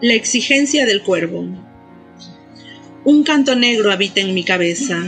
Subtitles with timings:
[0.00, 1.44] La exigencia del cuervo.
[3.04, 5.02] Un canto negro habita en mi cabeza,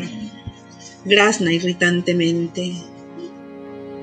[1.05, 2.73] grazna irritantemente.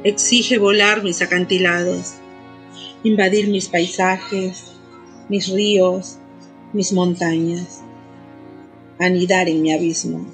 [0.06, 2.14] Exige volar mis acantilados,
[3.04, 4.64] invadir mis paisajes,
[5.28, 6.20] mis ríos,
[6.72, 7.82] mis montañas,
[8.98, 10.26] anidar en mi abismo.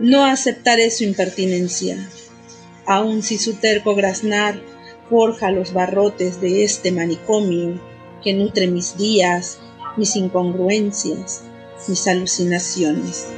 [0.00, 2.10] No aceptaré su impertinencia,
[2.84, 4.60] aun si su terco graznar
[5.08, 7.80] forja los barrotes de este manicomio
[8.22, 9.58] que nutre mis días,
[9.96, 11.42] mis incongruencias,
[11.88, 13.28] mis alucinaciones.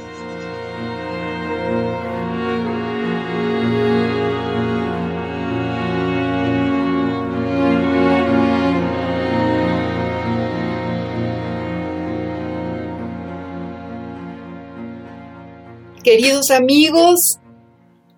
[16.03, 17.40] Queridos amigos,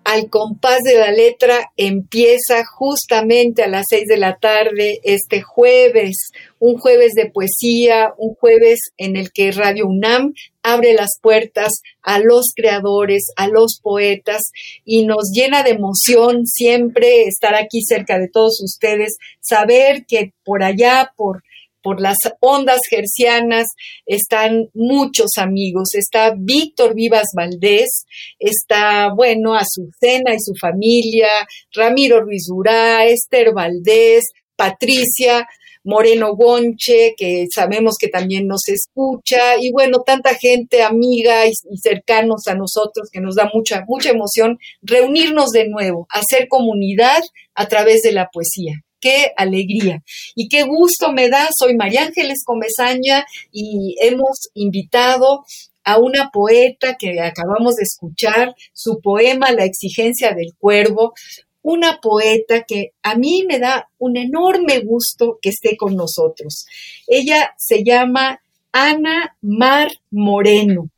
[0.04, 6.30] al compás de la letra empieza justamente a las seis de la tarde este jueves,
[6.58, 12.18] un jueves de poesía, un jueves en el que Radio UNAM abre las puertas a
[12.18, 14.42] los creadores, a los poetas
[14.84, 20.62] y nos llena de emoción siempre estar aquí cerca de todos ustedes, saber que por
[20.62, 21.42] allá, por
[21.84, 23.66] por las ondas gercianas
[24.06, 25.90] están muchos amigos.
[25.94, 28.06] Está Víctor Vivas Valdés,
[28.38, 31.28] está, bueno, Azucena y su familia,
[31.72, 34.24] Ramiro Ruiz Durá, Esther Valdés,
[34.56, 35.46] Patricia,
[35.84, 41.76] Moreno Gonche, que sabemos que también nos escucha, y bueno, tanta gente amiga y, y,
[41.76, 47.20] cercanos a nosotros que nos da mucha, mucha emoción reunirnos de nuevo, hacer comunidad
[47.54, 50.02] a través de la poesía qué alegría
[50.34, 51.48] y qué gusto me da.
[51.56, 55.44] Soy María Ángeles Comezaña y hemos invitado
[55.84, 61.12] a una poeta que acabamos de escuchar, su poema La exigencia del cuervo,
[61.60, 66.64] una poeta que a mí me da un enorme gusto que esté con nosotros.
[67.06, 68.40] Ella se llama
[68.72, 70.88] Ana Mar Moreno.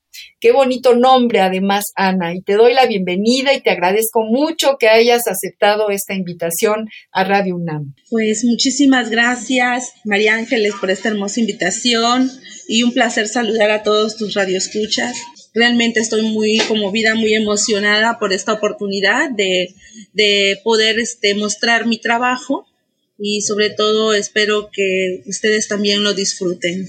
[0.40, 4.88] Qué bonito nombre, además, Ana, y te doy la bienvenida y te agradezco mucho que
[4.88, 7.94] hayas aceptado esta invitación a Radio UNAM.
[8.10, 12.30] Pues muchísimas gracias, María Ángeles, por esta hermosa invitación
[12.68, 15.16] y un placer saludar a todos tus radioescuchas.
[15.54, 19.74] Realmente estoy muy conmovida, muy emocionada por esta oportunidad de,
[20.12, 22.66] de poder este, mostrar mi trabajo
[23.18, 26.86] y sobre todo espero que ustedes también lo disfruten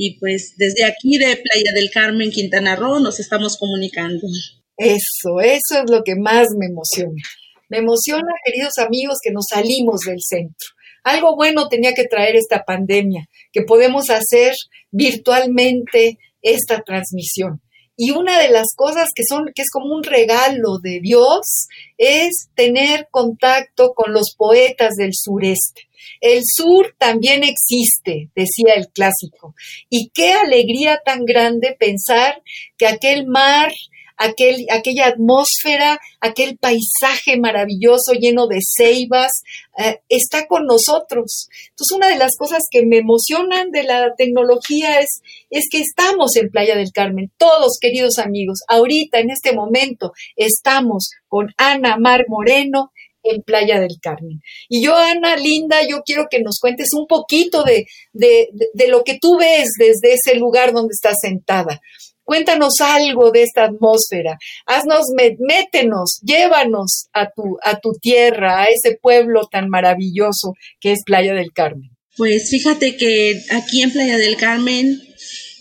[0.00, 4.28] y pues desde aquí de Playa del Carmen, Quintana Roo, nos estamos comunicando.
[4.76, 7.20] Eso, eso es lo que más me emociona.
[7.68, 10.68] Me emociona, queridos amigos, que nos salimos del centro.
[11.02, 14.54] Algo bueno tenía que traer esta pandemia, que podemos hacer
[14.92, 17.60] virtualmente esta transmisión.
[18.00, 21.66] Y una de las cosas que son, que es como un regalo de Dios,
[21.98, 25.88] es tener contacto con los poetas del sureste.
[26.20, 29.56] El sur también existe, decía el clásico.
[29.90, 32.40] Y qué alegría tan grande pensar
[32.76, 33.72] que aquel mar
[34.18, 39.30] aquel, aquella atmósfera, aquel paisaje maravilloso lleno de ceibas,
[39.78, 41.48] eh, está con nosotros.
[41.70, 46.36] Entonces, una de las cosas que me emocionan de la tecnología es, es que estamos
[46.36, 52.24] en Playa del Carmen, todos queridos amigos, ahorita, en este momento, estamos con Ana Mar
[52.28, 52.92] Moreno,
[53.22, 54.40] en Playa del Carmen.
[54.68, 59.02] Y yo, Ana, linda, yo quiero que nos cuentes un poquito de, de, de, lo
[59.04, 61.80] que tú ves desde ese lugar donde estás sentada.
[62.28, 64.36] Cuéntanos algo de esta atmósfera.
[64.66, 65.06] Haznos,
[65.38, 71.32] métenos, llévanos a tu, a tu tierra, a ese pueblo tan maravilloso que es Playa
[71.32, 71.88] del Carmen.
[72.18, 75.00] Pues fíjate que aquí en Playa del Carmen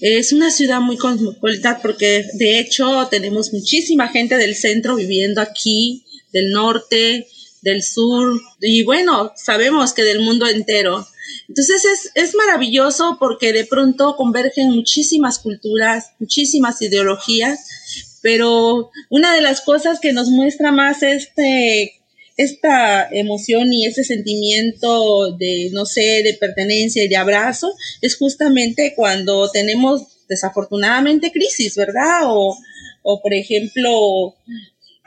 [0.02, 6.04] es una ciudad muy cosmopolita porque de hecho tenemos muchísima gente del centro viviendo aquí,
[6.34, 7.28] del norte,
[7.62, 11.08] del sur y bueno, sabemos que del mundo entero.
[11.48, 19.42] Entonces es, es maravilloso porque de pronto convergen muchísimas culturas, muchísimas ideologías, pero una de
[19.42, 21.94] las cosas que nos muestra más este
[22.38, 28.94] esta emoción y ese sentimiento de, no sé, de pertenencia y de abrazo es justamente
[28.96, 32.22] cuando tenemos desafortunadamente crisis, ¿verdad?
[32.26, 32.56] O,
[33.02, 34.36] o por ejemplo,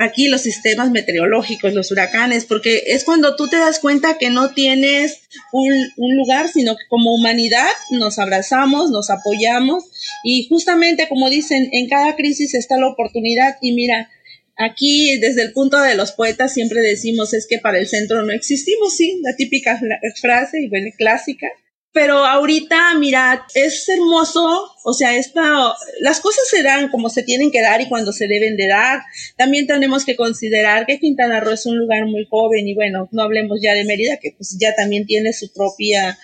[0.00, 4.54] aquí los sistemas meteorológicos, los huracanes, porque es cuando tú te das cuenta que no
[4.54, 5.20] tienes
[5.52, 9.84] un, lugar, sino que como humanidad nos abrazamos, nos apoyamos
[10.24, 14.10] y justamente como dicen, en cada crisis está la oportunidad y mira,
[14.56, 18.32] aquí desde el punto de los poetas siempre decimos es que para el centro no
[18.32, 19.78] existimos, sí, la típica
[20.18, 21.46] frase y bueno, clásica,
[21.92, 27.50] pero ahorita, mira, es hermoso, o sea, esta, las cosas se dan como se tienen
[27.50, 29.00] que dar y cuando se deben de dar.
[29.36, 33.22] También tenemos que considerar que Quintana Roo es un lugar muy joven y bueno, no
[33.22, 36.16] hablemos ya de Mérida, que pues ya también tiene su propia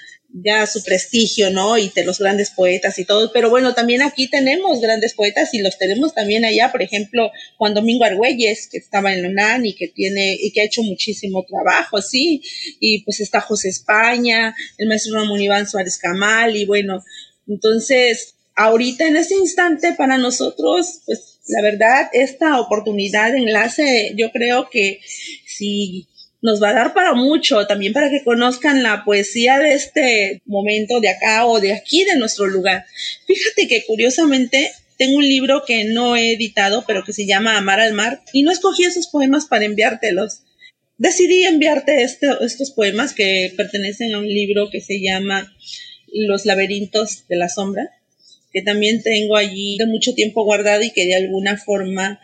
[0.42, 1.78] ya su prestigio, ¿no?
[1.78, 3.32] Y de los grandes poetas y todo.
[3.32, 6.70] Pero bueno, también aquí tenemos grandes poetas y los tenemos también allá.
[6.70, 10.64] Por ejemplo, Juan Domingo Argüelles, que estaba en UNAM y que tiene, y que ha
[10.64, 12.42] hecho muchísimo trabajo, sí.
[12.80, 17.02] Y pues está José España, el maestro Ramón Iván Suárez Camal, y bueno,
[17.48, 24.32] entonces, ahorita en este instante para nosotros, pues la verdad, esta oportunidad de enlace, yo
[24.32, 25.00] creo que
[25.46, 26.08] si
[26.42, 31.00] nos va a dar para mucho, también para que conozcan la poesía de este momento
[31.00, 32.84] de acá o de aquí, de nuestro lugar.
[33.26, 37.80] Fíjate que curiosamente tengo un libro que no he editado, pero que se llama Amar
[37.80, 40.42] al Mar, y no escogí esos poemas para enviártelos.
[40.98, 45.54] Decidí enviarte este, estos poemas que pertenecen a un libro que se llama
[46.12, 47.90] Los laberintos de la sombra,
[48.52, 52.18] que también tengo allí de mucho tiempo guardado y que de alguna forma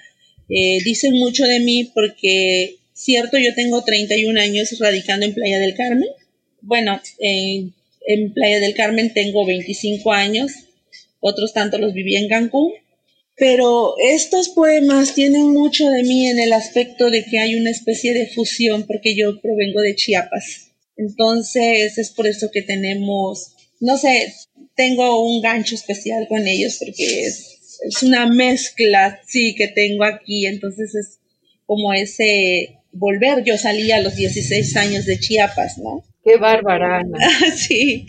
[0.49, 5.75] eh, dicen mucho de mí porque Cierto, yo tengo 31 años radicando en Playa del
[5.75, 6.09] Carmen.
[6.61, 10.53] Bueno, en Playa del Carmen tengo 25 años,
[11.19, 12.73] otros tantos los viví en Cancún.
[13.37, 18.15] Pero estos poemas tienen mucho de mí en el aspecto de que hay una especie
[18.15, 20.71] de fusión, porque yo provengo de Chiapas.
[20.97, 24.33] Entonces es por eso que tenemos, no sé,
[24.77, 30.47] tengo un gancho especial con ellos, porque es, es una mezcla, sí, que tengo aquí.
[30.47, 31.19] Entonces es
[31.67, 33.43] como ese volver.
[33.45, 36.05] Yo salí a los 16 años de Chiapas, ¿no?
[36.25, 37.19] Qué bárbara, Ana.
[37.57, 38.07] sí.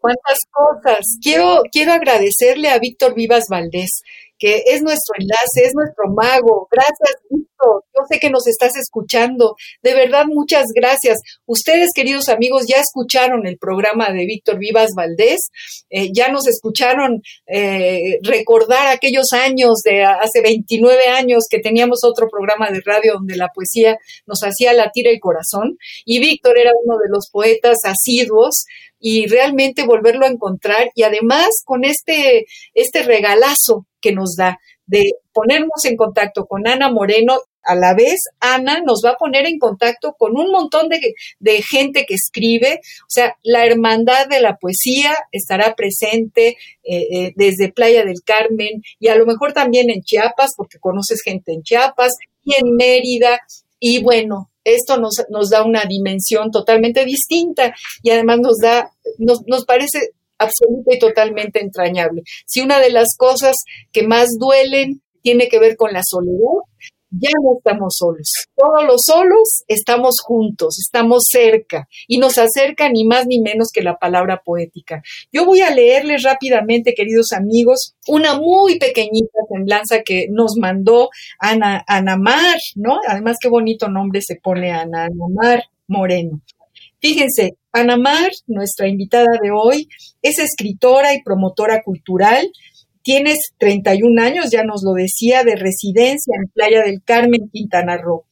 [0.00, 1.00] Cuántas cosas.
[1.20, 4.02] Quiero, quiero agradecerle a Víctor Vivas Valdés,
[4.42, 6.66] que es nuestro enlace, es nuestro mago.
[6.68, 7.84] Gracias, Víctor.
[7.94, 9.54] Yo sé que nos estás escuchando.
[9.84, 11.20] De verdad, muchas gracias.
[11.46, 15.50] Ustedes, queridos amigos, ya escucharon el programa de Víctor Vivas Valdés,
[15.90, 22.26] eh, ya nos escucharon eh, recordar aquellos años de hace 29 años que teníamos otro
[22.28, 23.96] programa de radio donde la poesía
[24.26, 25.76] nos hacía latir el corazón.
[26.04, 28.64] Y Víctor era uno de los poetas asiduos
[28.98, 35.02] y realmente volverlo a encontrar y además con este, este regalazo que nos da de
[35.32, 37.38] ponernos en contacto con Ana Moreno.
[37.64, 40.98] A la vez, Ana nos va a poner en contacto con un montón de,
[41.38, 42.80] de gente que escribe.
[43.02, 48.82] O sea, la hermandad de la poesía estará presente eh, eh, desde Playa del Carmen
[48.98, 52.10] y a lo mejor también en Chiapas, porque conoces gente en Chiapas
[52.42, 53.40] y en Mérida.
[53.78, 59.42] Y bueno, esto nos, nos da una dimensión totalmente distinta y además nos da, nos,
[59.46, 62.22] nos parece absoluta y totalmente entrañable.
[62.46, 63.56] Si una de las cosas
[63.92, 66.62] que más duelen tiene que ver con la soledad,
[67.12, 68.32] ya no estamos solos.
[68.56, 73.82] Todos los solos estamos juntos, estamos cerca y nos acerca ni más ni menos que
[73.82, 75.02] la palabra poética.
[75.30, 81.84] Yo voy a leerles rápidamente, queridos amigos, una muy pequeñita semblanza que nos mandó Ana,
[81.86, 82.98] Ana Mar, ¿no?
[83.06, 86.40] Además, qué bonito nombre se pone Ana, Ana Mar Moreno.
[87.02, 89.88] Fíjense, Ana Mar, nuestra invitada de hoy,
[90.22, 92.48] es escritora y promotora cultural,
[93.02, 98.26] Tienes 31 años, ya nos lo decía, de residencia en Playa del Carmen, Quintana Roo.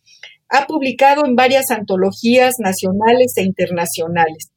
[0.48, 4.52] Ha publicado en varias antologías nacionales e internacionales.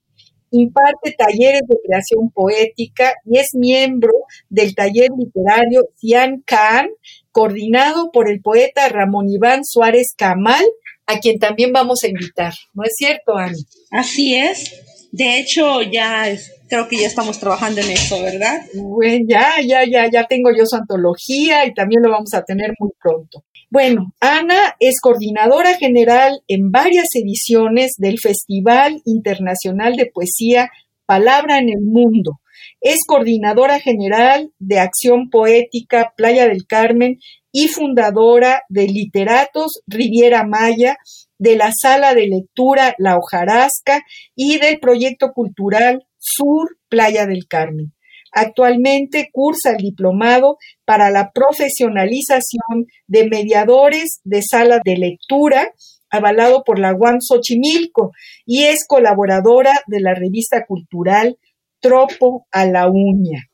[0.52, 4.12] Imparte talleres de creación poética y es miembro
[4.50, 6.90] del taller literario Cian Khan,
[7.32, 10.64] coordinado por el poeta Ramón Iván Suárez Camal,
[11.06, 12.54] a quien también vamos a invitar.
[12.74, 13.54] ¿No es cierto, Ana?
[13.92, 14.74] Así es.
[15.12, 16.26] De hecho, ya
[16.68, 18.62] creo que ya estamos trabajando en eso, ¿verdad?
[18.74, 22.74] Bueno, ya, ya, ya, ya tengo yo su antología y también lo vamos a tener
[22.80, 23.44] muy pronto.
[23.70, 30.70] Bueno, Ana es coordinadora general en varias ediciones del Festival Internacional de Poesía
[31.06, 32.40] Palabra en el Mundo.
[32.82, 37.20] Es coordinadora general de Acción Poética Playa del Carmen
[37.54, 40.98] y fundadora de Literatos Riviera Maya,
[41.38, 44.02] de la Sala de Lectura La Hojarasca
[44.36, 47.94] y del proyecto cultural Sur Playa del Carmen.
[48.32, 55.70] Actualmente cursa el diplomado para la profesionalización de mediadores de sala de lectura
[56.10, 58.12] avalado por la UAM Xochimilco
[58.46, 61.38] y es colaboradora de la revista cultural
[61.80, 63.50] Tropo a la Uña.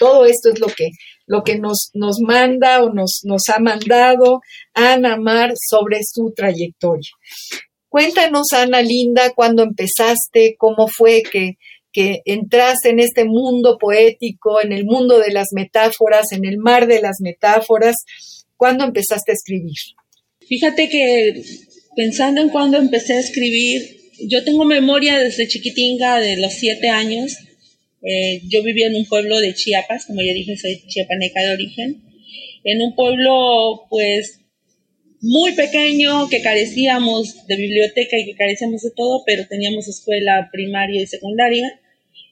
[0.00, 0.88] Todo esto es lo que,
[1.26, 4.40] lo que nos, nos manda o nos, nos ha mandado
[4.72, 7.10] Ana Mar sobre su trayectoria.
[7.90, 11.58] Cuéntanos, Ana Linda, cuándo empezaste, cómo fue que,
[11.92, 16.86] que entraste en este mundo poético, en el mundo de las metáforas, en el mar
[16.86, 17.96] de las metáforas,
[18.56, 19.76] ¿cuándo empezaste a escribir?
[20.48, 21.42] Fíjate que
[21.94, 23.82] pensando en cuándo empecé a escribir,
[24.28, 27.36] yo tengo memoria desde chiquitinga de los siete años.
[28.02, 32.02] Eh, yo vivía en un pueblo de Chiapas, como ya dije, soy chiapaneca de origen.
[32.64, 34.40] En un pueblo, pues,
[35.20, 41.02] muy pequeño, que carecíamos de biblioteca y que carecíamos de todo, pero teníamos escuela primaria
[41.02, 41.78] y secundaria.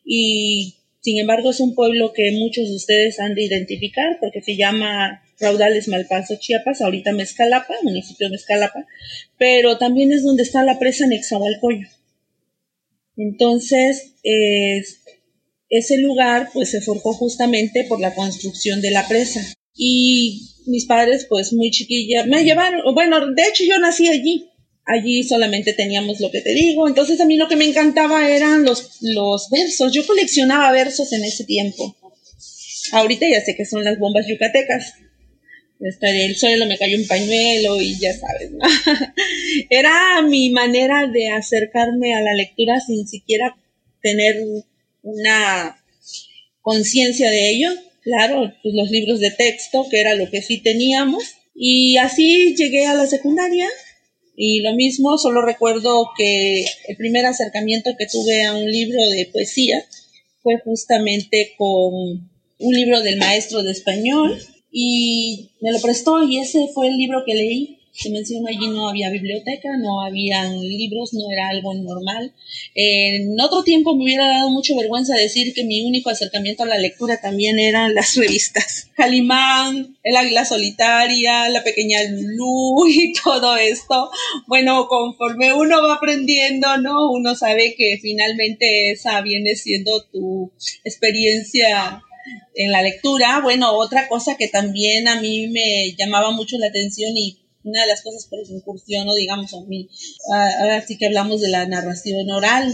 [0.05, 4.57] Y sin embargo es un pueblo que muchos de ustedes han de identificar porque se
[4.57, 8.87] llama Raudales Malpaso, Chiapas, ahorita Mezcalapa, municipio de Mezcalapa,
[9.39, 11.89] pero también es donde está la presa Nexahualcoyo.
[13.17, 14.15] Entonces,
[15.71, 19.41] ese lugar pues se forjó justamente por la construcción de la presa.
[19.75, 24.49] Y mis padres, pues muy chiquilla, me llevaron, bueno, de hecho yo nací allí.
[24.85, 26.89] Allí solamente teníamos lo que te digo.
[26.89, 29.93] Entonces a mí lo que me encantaba eran los, los versos.
[29.93, 31.95] Yo coleccionaba versos en ese tiempo.
[32.93, 34.95] Ahorita ya sé que son las bombas yucatecas.
[35.81, 38.51] El suelo me cayó un pañuelo y ya sabes.
[39.71, 43.57] Era mi manera de acercarme a la lectura sin siquiera
[44.03, 44.37] tener
[45.09, 45.83] una
[46.61, 47.71] conciencia de ello
[48.09, 51.23] claro, pues los libros de texto, que era lo que sí teníamos.
[51.55, 53.69] Y así llegué a la secundaria
[54.37, 59.27] y lo mismo, solo recuerdo que el primer acercamiento que tuve a un libro de
[59.33, 59.85] poesía
[60.43, 66.69] fue justamente con un libro del maestro de español y me lo prestó y ese
[66.73, 71.33] fue el libro que leí se menciona allí no había biblioteca, no habían libros, no
[71.33, 72.33] era algo normal.
[72.76, 76.78] En otro tiempo me hubiera dado mucha vergüenza decir que mi único acercamiento a la
[76.78, 78.88] lectura también eran las revistas.
[78.95, 84.11] Calimán, El Águila Solitaria, La Pequeña Lulu y todo esto.
[84.47, 87.11] Bueno, conforme uno va aprendiendo, ¿no?
[87.11, 90.52] Uno sabe que finalmente esa viene siendo tu
[90.85, 92.00] experiencia
[92.55, 93.40] en la lectura.
[93.43, 97.88] Bueno, otra cosa que también a mí me llamaba mucho la atención y una de
[97.88, 99.88] las cosas por las que incursiono, digamos, a mí,
[100.61, 102.73] ahora sí que hablamos de la narración oral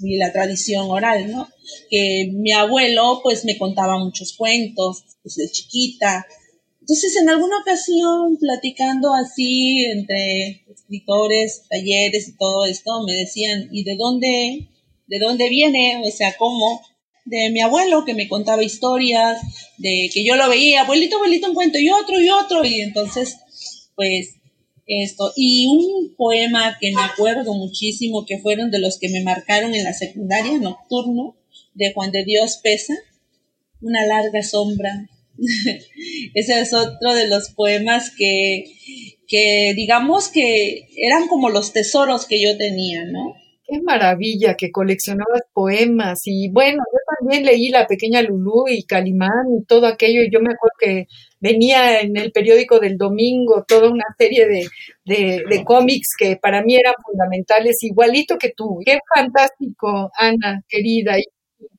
[0.00, 1.48] y la tradición oral, ¿no?
[1.90, 6.26] Que mi abuelo, pues, me contaba muchos cuentos desde chiquita.
[6.80, 13.84] Entonces, en alguna ocasión, platicando así entre escritores, talleres y todo esto, me decían, ¿y
[13.84, 14.68] de dónde,
[15.06, 16.02] de dónde viene?
[16.04, 16.80] O sea, ¿cómo?
[17.26, 19.40] de mi abuelo que me contaba historias,
[19.78, 23.36] de que yo lo veía, abuelito, abuelito, un cuento y otro y otro, y entonces
[23.96, 24.36] pues
[24.86, 25.32] esto.
[25.34, 29.84] Y un poema que me acuerdo muchísimo, que fueron de los que me marcaron en
[29.84, 31.36] la secundaria, Nocturno,
[31.74, 32.94] de Juan de Dios Pesa,
[33.80, 35.08] Una larga sombra.
[36.34, 38.64] Ese es otro de los poemas que,
[39.26, 43.34] que digamos que eran como los tesoros que yo tenía, ¿no?
[43.68, 49.46] Qué maravilla que coleccionabas poemas y bueno, yo también leí La Pequeña Lulú y Calimán
[49.58, 51.06] y todo aquello y yo me acuerdo que
[51.40, 54.68] venía en el periódico del domingo toda una serie de,
[55.04, 58.78] de, cómics que para mí eran fundamentales, igualito que tú.
[58.84, 61.16] Qué fantástico, Ana, querida.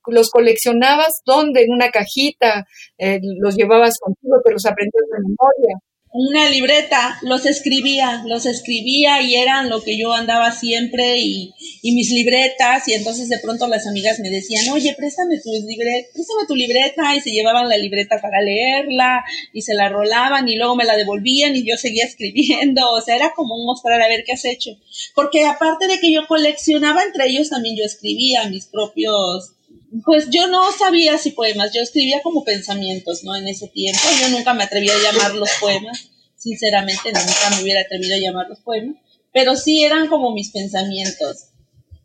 [0.07, 1.63] ¿Los coleccionabas dónde?
[1.63, 2.65] ¿En una cajita?
[2.97, 4.41] Eh, ¿Los llevabas contigo?
[4.43, 5.77] ¿Te los aprendías de memoria?
[6.11, 11.91] Una libreta, los escribía, los escribía y eran lo que yo andaba siempre y, y,
[11.93, 16.45] mis libretas y entonces de pronto las amigas me decían, oye, préstame tu libreta, préstame
[16.47, 20.75] tu libreta y se llevaban la libreta para leerla y se la rolaban y luego
[20.75, 24.23] me la devolvían y yo seguía escribiendo, o sea, era como un mostrar a ver
[24.25, 24.71] qué has hecho,
[25.13, 29.56] porque aparte de que yo coleccionaba entre ellos también yo escribía mis propios
[30.03, 33.35] pues yo no sabía si poemas, yo escribía como pensamientos, ¿no?
[33.35, 38.15] En ese tiempo, yo nunca me atreví a llamarlos poemas, sinceramente nunca me hubiera atrevido
[38.15, 38.97] a llamarlos poemas,
[39.33, 41.47] pero sí eran como mis pensamientos.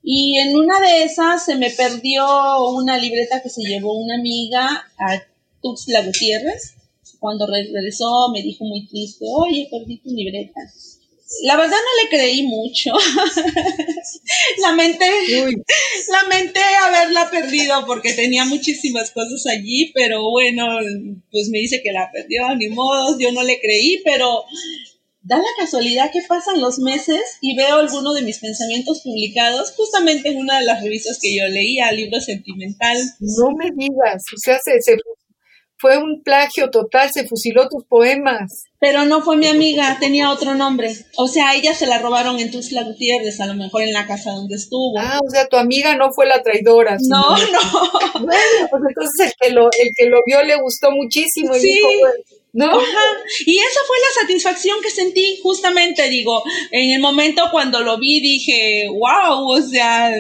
[0.03, 2.27] Y en una de esas se me perdió
[2.71, 5.23] una libreta que se llevó una amiga a
[5.63, 6.75] Tuxtla Gutiérrez.
[7.21, 10.61] Cuando regresó me dijo muy triste, oye, perdí tu libreta.
[11.45, 12.91] La verdad no le creí mucho.
[14.63, 15.11] lamenté,
[16.11, 20.67] lamenté haberla perdido porque tenía muchísimas cosas allí, pero bueno,
[21.31, 24.45] pues me dice que la perdió, ni modo, yo no le creí, pero
[25.23, 30.31] da la casualidad que pasan los meses y veo alguno de mis pensamientos publicados justamente
[30.31, 32.99] en una de las revistas que yo leía, libro sentimental.
[33.21, 34.97] No me digas, o sea, se, se
[35.83, 38.49] fue un plagio total, se fusiló tus poemas.
[38.79, 40.95] Pero no fue mi amiga, tenía otro nombre.
[41.17, 44.31] O sea, ella se la robaron en tus Gutiérrez, a lo mejor en la casa
[44.31, 44.97] donde estuvo.
[44.99, 46.97] Ah, o sea, tu amiga no fue la traidora.
[47.09, 47.61] No, no.
[48.23, 51.67] Bueno, pues entonces el que lo, el que lo vio le gustó muchísimo y Sí.
[51.75, 52.15] dijo, bueno,
[52.53, 52.67] ¿no?
[52.67, 53.01] Ajá.
[53.47, 58.21] Y esa fue la satisfacción que sentí, justamente, digo, en el momento cuando lo vi
[58.21, 60.15] dije, wow, o sea,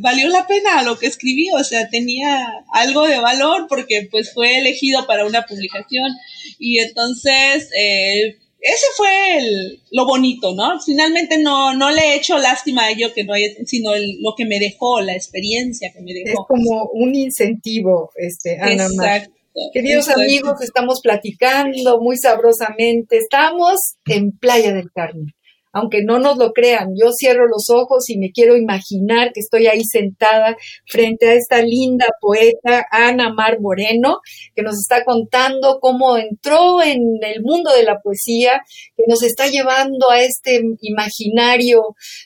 [0.00, 4.58] valió la pena lo que escribí, o sea, tenía algo de valor porque pues fue
[4.58, 6.10] elegido para una publicación
[6.58, 10.80] y entonces eh, ese fue el- lo bonito, ¿no?
[10.84, 14.34] Finalmente no, no le he hecho lástima a ello, que no haya- sino el- lo
[14.36, 16.44] que me dejó, la experiencia que me Es dejó.
[16.46, 18.84] como un incentivo, este, Ana.
[18.86, 19.37] Exacto.
[19.72, 23.18] Queridos amigos, estamos platicando muy sabrosamente.
[23.18, 25.34] Estamos en Playa del Carmen.
[25.72, 29.66] Aunque no nos lo crean, yo cierro los ojos y me quiero imaginar que estoy
[29.66, 34.20] ahí sentada frente a esta linda poeta Ana Mar Moreno,
[34.54, 38.62] que nos está contando cómo entró en el mundo de la poesía,
[38.96, 41.82] que nos está llevando a este imaginario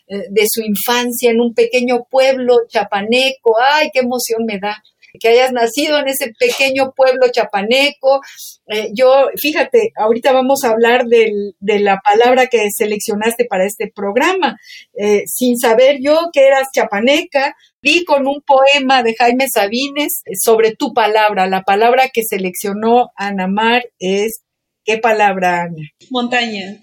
[0.06, 3.56] eh, de su infancia en un pequeño pueblo chapaneco.
[3.58, 4.82] ¡Ay, qué emoción me da!
[5.18, 8.20] Que hayas nacido en ese pequeño pueblo chapaneco.
[8.66, 13.90] Eh, yo, fíjate, ahorita vamos a hablar del- de la palabra que seleccionaste para este
[13.94, 14.56] programa.
[14.94, 20.32] Eh, sin saber yo que eras chapaneca, vi con un poema de Jaime Sabines eh,
[20.40, 21.46] sobre tu palabra.
[21.46, 24.42] La palabra que seleccionó Ana Mar es,
[24.84, 25.82] ¿qué palabra, Ana?
[26.10, 26.78] Montaña.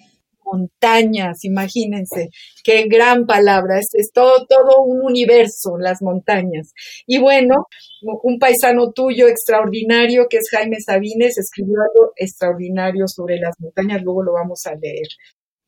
[0.52, 2.30] Montañas, imagínense,
[2.64, 6.74] qué gran palabra, es, todo, todo un universo, las montañas.
[7.06, 7.68] Y bueno,
[8.24, 14.24] un paisano tuyo extraordinario, que es Jaime Sabines, escribió algo extraordinario sobre las montañas, luego
[14.24, 15.08] lo vamos a leer.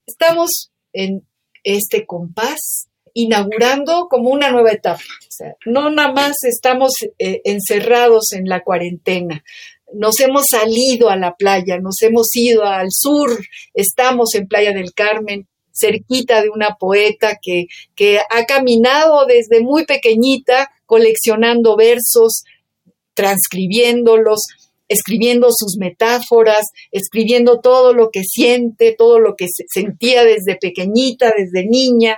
[0.06, 1.26] Estamos en
[1.64, 5.02] este compás inaugurando como una nueva etapa.
[5.02, 9.44] O sea, no nada más estamos eh, encerrados en la cuarentena,
[9.94, 13.30] nos hemos salido a la playa, nos hemos ido al sur,
[13.74, 19.86] estamos en Playa del Carmen, cerquita de una poeta que, que ha caminado desde muy
[19.86, 22.44] pequeñita coleccionando versos,
[23.14, 24.42] transcribiéndolos,
[24.88, 31.32] escribiendo sus metáforas, escribiendo todo lo que siente, todo lo que se sentía desde pequeñita,
[31.36, 32.18] desde niña,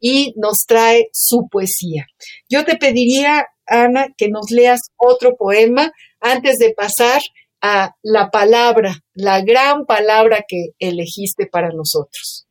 [0.00, 2.06] y nos trae su poesía.
[2.48, 5.92] Yo te pediría, Ana, que nos leas otro poema
[6.24, 7.20] antes de pasar
[7.60, 12.46] a la palabra, la gran palabra que elegiste para nosotros.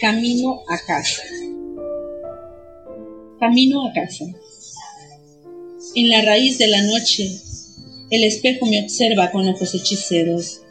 [0.00, 1.22] Camino a casa.
[3.38, 4.24] Camino a casa.
[5.94, 7.30] En la raíz de la noche,
[8.10, 10.62] el espejo me observa con ojos hechiceros.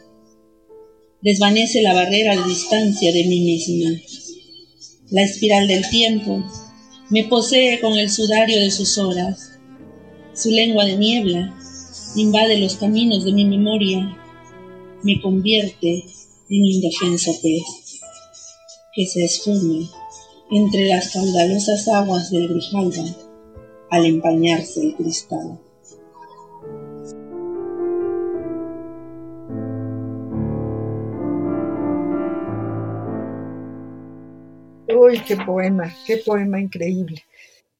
[1.22, 3.98] Desvanece la barrera de distancia de mí misma.
[5.10, 6.44] La espiral del tiempo
[7.08, 9.58] me posee con el sudario de sus horas.
[10.34, 11.56] Su lengua de niebla
[12.16, 14.16] invade los caminos de mi memoria,
[15.02, 16.04] me convierte
[16.48, 18.00] en indefenso pez
[18.92, 19.88] que se esfume
[20.50, 23.04] entre las caudalosas aguas del Grijalba
[23.90, 25.60] al empañarse el cristal.
[34.92, 37.22] Uy, qué poema, qué poema increíble.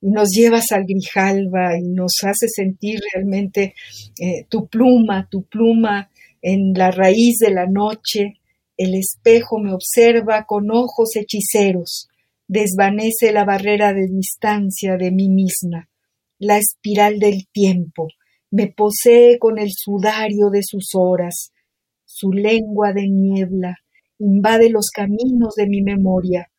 [0.00, 3.74] Y nos llevas al Grijalba y nos hace sentir realmente
[4.18, 6.10] eh, tu pluma, tu pluma
[6.40, 8.40] en la raíz de la noche.
[8.76, 12.08] El espejo me observa con ojos hechiceros,
[12.48, 15.88] desvanece la barrera de distancia de mí misma.
[16.38, 18.08] La espiral del tiempo
[18.50, 21.52] me posee con el sudario de sus horas.
[22.06, 23.76] Su lengua de niebla
[24.18, 26.50] invade los caminos de mi memoria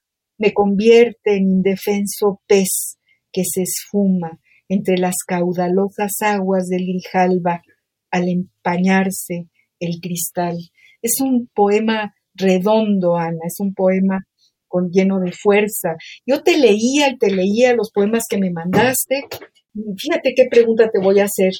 [0.42, 2.98] me convierte en indefenso pez
[3.32, 7.62] que se esfuma entre las caudalosas aguas del Grijalba
[8.10, 9.48] al empañarse
[9.80, 10.58] el cristal.
[11.02, 14.26] Es un poema redondo, Ana, es un poema
[14.67, 15.96] con lleno de fuerza.
[16.26, 19.24] Yo te leía y te leía los poemas que me mandaste.
[19.98, 21.52] Fíjate qué pregunta te voy a hacer.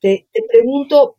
[0.00, 1.16] Te, te pregunto,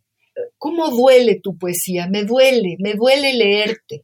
[0.58, 2.08] ¿cómo duele tu poesía?
[2.08, 4.04] Me duele, me duele leerte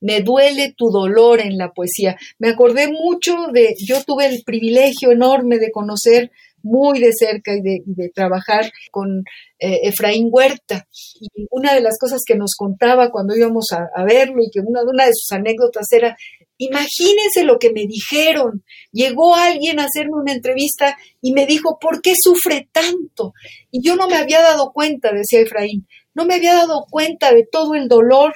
[0.00, 2.16] me duele tu dolor en la poesía.
[2.38, 6.30] Me acordé mucho de, yo tuve el privilegio enorme de conocer
[6.62, 9.22] muy de cerca y de, trabajar con
[9.58, 10.86] eh, Efraín Huerta.
[11.20, 14.60] Y una de las cosas que nos contaba cuando íbamos a, a verlo y que
[14.60, 16.16] una, una de sus anécdotas era,
[16.58, 18.64] imagínense lo que me dijeron.
[18.90, 23.32] Llegó alguien a hacerme una entrevista y me dijo, ¿por qué sufre tanto?
[23.70, 27.46] Y yo no me había dado cuenta, decía Efraín, no me había dado cuenta de
[27.50, 28.34] todo el dolor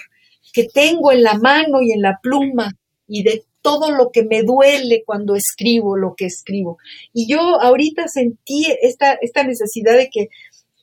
[0.52, 2.72] que tengo en la mano y en la pluma
[3.06, 6.78] y de todo lo que me duele cuando escribo lo que escribo.
[7.12, 10.28] Y yo ahorita sentí esta, esta necesidad de que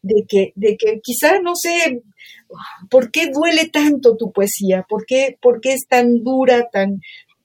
[0.01, 2.01] de que, de que quizá, no sé,
[2.89, 4.86] ¿por qué duele tanto tu poesía?
[4.88, 7.01] ¿Por qué, por qué es tan dura, tan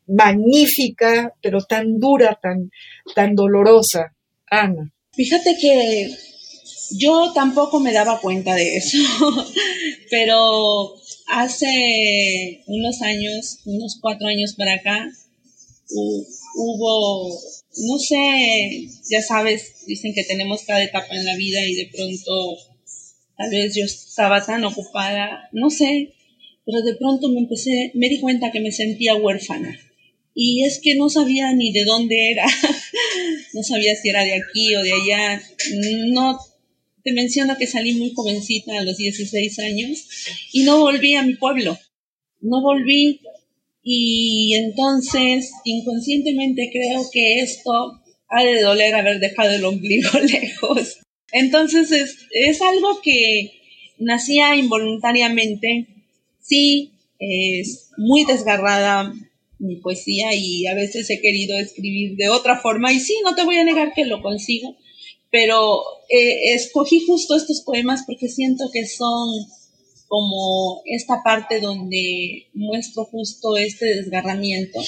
[0.07, 2.71] magnífica, pero tan dura, tan,
[3.15, 4.15] tan dolorosa?
[4.51, 4.93] Ana.
[5.13, 6.09] Fíjate que
[6.99, 8.99] yo tampoco me daba cuenta de eso,
[10.11, 10.95] pero
[11.33, 15.11] hace unos años, unos cuatro años para acá,
[16.55, 17.41] hubo,
[17.79, 22.59] no sé, ya sabes, dicen que tenemos cada etapa en la vida y de pronto
[23.39, 26.13] tal vez yo estaba tan ocupada, no sé,
[26.67, 29.79] pero de pronto me empecé, me di cuenta que me sentía huérfana.
[30.35, 32.47] Y es que no sabía ni de dónde era,
[33.55, 35.43] no sabía si era de aquí o de allá,
[36.09, 36.39] no
[37.03, 40.07] te menciono que salí muy jovencita a los 16 años
[40.53, 41.79] y no volví a mi pueblo,
[42.41, 43.21] no volví.
[43.85, 50.99] Y entonces inconscientemente creo que esto ha de doler haber dejado el ombligo lejos.
[51.33, 53.53] Entonces es, es algo que
[53.99, 55.87] nacía involuntariamente,
[56.41, 59.13] sí, es muy desgarrada
[59.59, 62.93] mi poesía y a veces he querido escribir de otra forma.
[62.93, 64.77] Y sí, no te voy a negar que lo consigo,
[65.33, 69.31] pero eh, escogí justo estos poemas porque siento que son
[70.07, 74.79] como esta parte donde muestro justo este desgarramiento.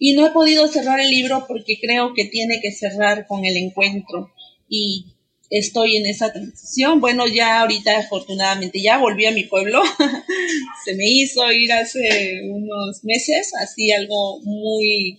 [0.00, 3.56] Y no he podido cerrar el libro porque creo que tiene que cerrar con el
[3.56, 4.32] encuentro
[4.68, 5.06] y
[5.50, 7.00] estoy en esa transición.
[7.00, 9.82] Bueno, ya ahorita afortunadamente ya volví a mi pueblo.
[10.84, 15.16] Se me hizo ir hace unos meses, así algo muy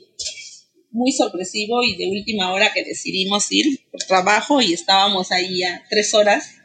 [0.91, 5.83] muy sorpresivo y de última hora que decidimos ir por trabajo y estábamos ahí a
[5.89, 6.57] tres horas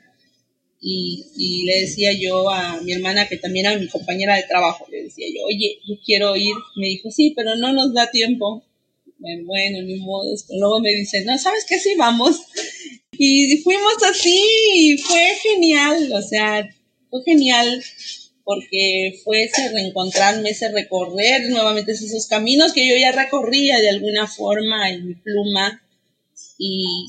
[0.84, 5.04] y, le decía yo a mi hermana que también era mi compañera de trabajo, le
[5.04, 8.64] decía yo, oye, yo quiero ir, me dijo, sí, pero no nos da tiempo.
[9.18, 11.78] Bueno, ni modo, luego me dice, no, ¿sabes qué?
[11.78, 12.40] Sí, vamos.
[13.12, 14.42] Y fuimos así
[14.74, 16.68] y fue genial, o sea,
[17.08, 17.80] fue genial
[18.44, 24.26] porque fue ese reencontrarme, ese recorrer nuevamente esos caminos que yo ya recorría de alguna
[24.26, 25.82] forma en mi pluma
[26.58, 27.06] y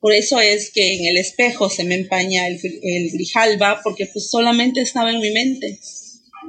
[0.00, 4.28] por eso es que en el espejo se me empaña el, el grijalba porque pues
[4.28, 5.78] solamente estaba en mi mente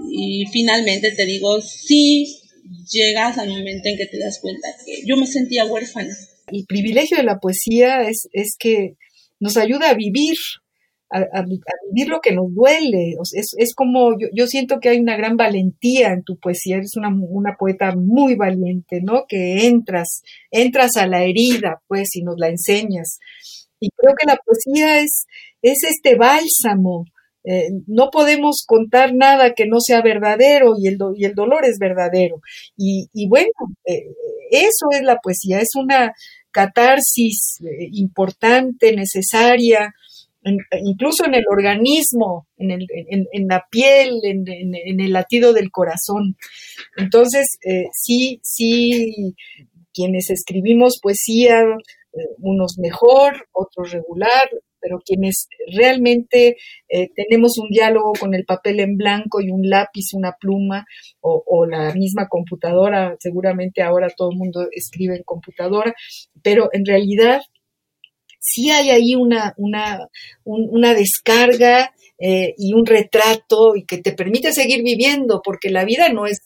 [0.10, 2.40] y finalmente te digo, sí
[2.92, 6.16] llegas al momento en que te das cuenta que yo me sentía huérfana.
[6.48, 8.96] El privilegio de la poesía es, es que
[9.40, 10.36] nos ayuda a vivir
[11.14, 11.46] a,
[11.92, 13.16] vivir lo que nos duele.
[13.34, 17.96] es, como, yo, siento que hay una gran valentía en tu poesía, eres una, poeta
[17.96, 19.26] muy valiente, ¿no?
[19.28, 23.20] Que entras, entras a la herida, pues, y nos la enseñas.
[23.80, 25.26] Y creo que la poesía es,
[25.62, 27.06] es este bálsamo.
[27.46, 31.78] Eh, no podemos contar nada que no sea verdadero y el, y el dolor es
[31.78, 32.42] verdadero.
[32.78, 33.52] Y, bueno,
[33.86, 34.06] eh,
[34.50, 36.14] eso es la poesía, es una
[36.52, 39.94] catarsis eh, importante, necesaria,
[40.84, 46.36] incluso en el organismo, en, el, en, la piel, en, el latido del corazón.
[46.98, 49.36] Entonces, eh, sí, sí,
[49.94, 56.58] quienes escribimos poesía, eh, unos mejor, otros regular, pero quienes realmente
[56.90, 60.86] eh, tenemos un diálogo con el papel en blanco y un lápiz, una pluma
[61.22, 65.96] o, o, la misma computadora, seguramente ahora todo el mundo escribe en computadora,
[66.44, 67.42] pero en realidad
[68.44, 70.10] sí hay ahí una, una,
[70.44, 76.10] una descarga eh, y un retrato y que te permite seguir viviendo, porque la vida
[76.10, 76.40] no es,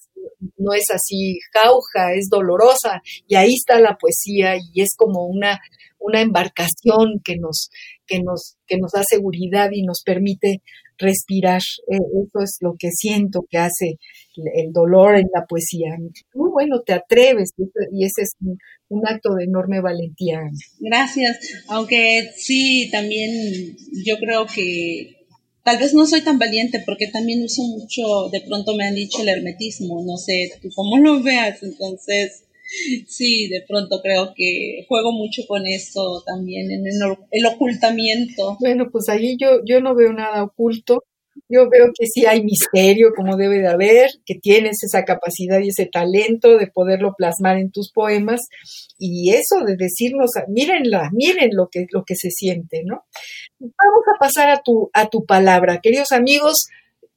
[0.57, 5.59] no es así jauja, es dolorosa, y ahí está la poesía y es como una,
[5.99, 7.71] una embarcación que nos,
[8.05, 10.61] que nos, que nos da seguridad y nos permite
[10.97, 11.61] respirar.
[11.89, 13.97] Eh, eso es lo que siento que hace
[14.55, 15.95] el dolor en la poesía.
[16.33, 17.53] Muy bueno, te atreves
[17.91, 18.35] y ese es
[18.89, 20.39] un, acto de enorme valentía.
[20.79, 21.37] Gracias,
[21.69, 25.17] aunque sí, también yo creo que
[25.63, 29.21] tal vez no soy tan valiente porque también uso mucho, de pronto me han dicho
[29.21, 32.43] el hermetismo, no sé tú cómo lo veas, entonces
[33.07, 36.83] sí, de pronto creo que juego mucho con eso también, en
[37.31, 38.57] el, ocultamiento.
[38.59, 41.03] Bueno, pues ahí yo, yo no veo nada oculto.
[41.49, 45.69] Yo veo que sí hay misterio, como debe de haber, que tienes esa capacidad y
[45.69, 48.41] ese talento de poderlo plasmar en tus poemas
[48.97, 53.05] y eso de decirnos, mírenla, miren lo que, lo que se siente, ¿no?
[53.59, 55.79] Vamos a pasar a tu, a tu palabra.
[55.79, 56.67] Queridos amigos,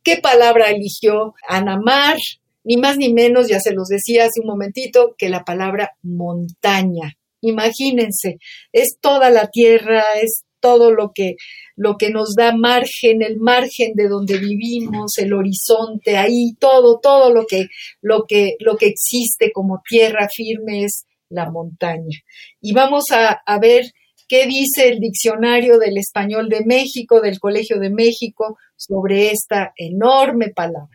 [0.03, 2.19] ¿qué palabra eligió Ana Mar?
[2.65, 7.15] Ni más ni menos, ya se los decía hace un momentito, que la palabra montaña.
[7.41, 8.39] Imagínense,
[8.73, 11.37] es toda la tierra, es todo lo que,
[11.75, 17.33] lo que nos da margen, el margen de donde vivimos, el horizonte, ahí todo, todo
[17.33, 17.69] lo que,
[18.03, 22.19] lo que, lo que existe como tierra firme es la montaña.
[22.61, 23.85] Y vamos a, a ver
[24.31, 30.51] ¿Qué dice el diccionario del español de México, del Colegio de México, sobre esta enorme
[30.55, 30.87] palabra?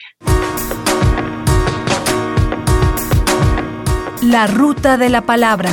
[4.26, 5.70] La ruta de la palabra.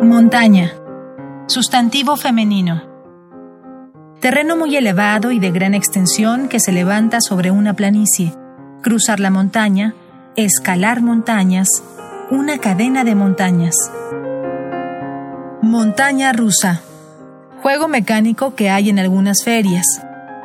[0.00, 0.74] Montaña.
[1.48, 2.84] Sustantivo femenino.
[4.20, 8.34] Terreno muy elevado y de gran extensión que se levanta sobre una planicie.
[8.80, 9.96] Cruzar la montaña,
[10.36, 11.66] escalar montañas,
[12.30, 13.74] una cadena de montañas.
[15.62, 16.82] Montaña rusa.
[17.68, 19.84] Juego mecánico que hay en algunas ferias.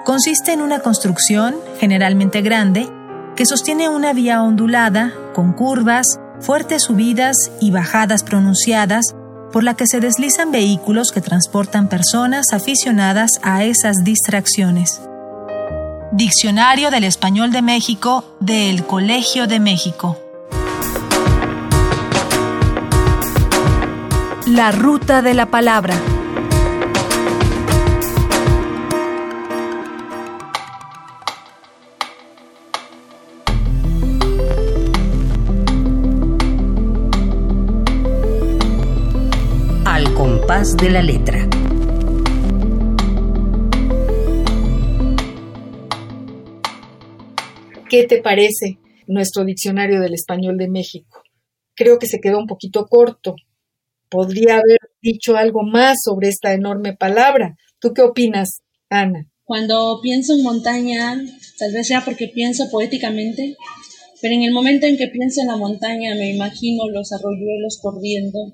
[0.03, 2.85] Consiste en una construcción, generalmente grande,
[3.37, 9.15] que sostiene una vía ondulada, con curvas, fuertes subidas y bajadas pronunciadas,
[9.53, 15.01] por la que se deslizan vehículos que transportan personas aficionadas a esas distracciones.
[16.11, 20.17] Diccionario del Español de México del Colegio de México.
[24.45, 25.95] La ruta de la palabra.
[40.53, 41.49] De la letra.
[47.89, 51.23] ¿Qué te parece nuestro diccionario del español de México?
[51.73, 53.35] Creo que se quedó un poquito corto.
[54.09, 57.55] Podría haber dicho algo más sobre esta enorme palabra.
[57.79, 59.27] ¿Tú qué opinas, Ana?
[59.45, 61.19] Cuando pienso en montaña,
[61.57, 63.57] tal vez sea porque pienso poéticamente,
[64.21, 68.53] pero en el momento en que pienso en la montaña me imagino los arroyuelos corriendo,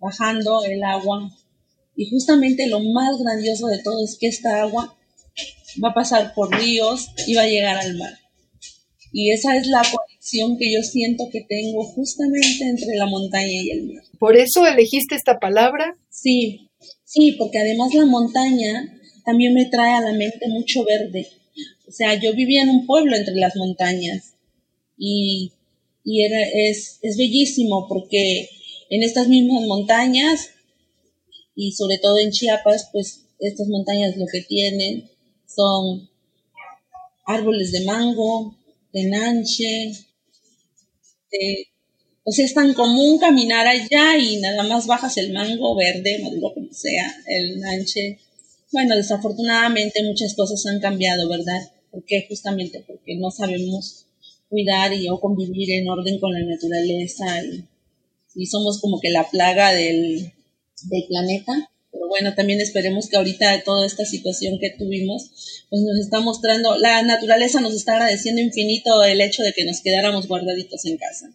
[0.00, 1.30] bajando el agua.
[1.96, 4.96] Y justamente lo más grandioso de todo es que esta agua
[5.82, 8.12] va a pasar por ríos y va a llegar al mar.
[9.12, 13.70] Y esa es la conexión que yo siento que tengo justamente entre la montaña y
[13.70, 14.04] el mar.
[14.18, 15.96] ¿Por eso elegiste esta palabra?
[16.10, 16.68] Sí,
[17.04, 21.26] sí, porque además la montaña también me trae a la mente mucho verde.
[21.88, 24.34] O sea, yo vivía en un pueblo entre las montañas
[24.96, 25.52] y,
[26.04, 28.48] y era, es, es bellísimo porque
[28.90, 30.50] en estas mismas montañas
[31.54, 35.08] y sobre todo en Chiapas, pues estas montañas lo que tienen
[35.46, 36.08] son
[37.24, 38.56] árboles de mango,
[38.92, 39.92] de nanche,
[42.24, 46.52] o sea, es tan común caminar allá y nada más bajas el mango verde, maduro
[46.54, 48.18] como sea, el nanche.
[48.72, 51.60] Bueno, desafortunadamente muchas cosas han cambiado, ¿verdad?
[51.90, 54.06] porque Justamente porque no sabemos
[54.48, 57.64] cuidar y o convivir en orden con la naturaleza y
[58.34, 60.32] y somos como que la plaga del,
[61.08, 61.70] planeta.
[61.92, 66.78] Pero bueno, también esperemos que ahorita toda esta situación que tuvimos, pues nos está mostrando,
[66.78, 71.30] la naturaleza nos está agradeciendo infinito el hecho de que nos quedáramos guardaditos en casa.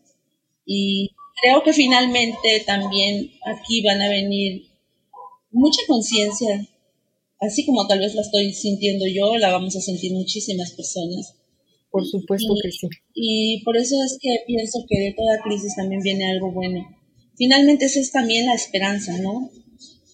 [0.66, 4.64] Y creo que finalmente también aquí van a venir
[5.52, 6.66] mucha conciencia,
[7.42, 11.36] así como tal vez la estoy sintiendo yo, la vamos a sentir muchísimas personas
[11.96, 12.90] por supuesto que sí.
[13.14, 16.86] Y por eso es que pienso que de toda crisis también viene algo bueno.
[17.38, 19.50] Finalmente esa es también la esperanza, ¿no?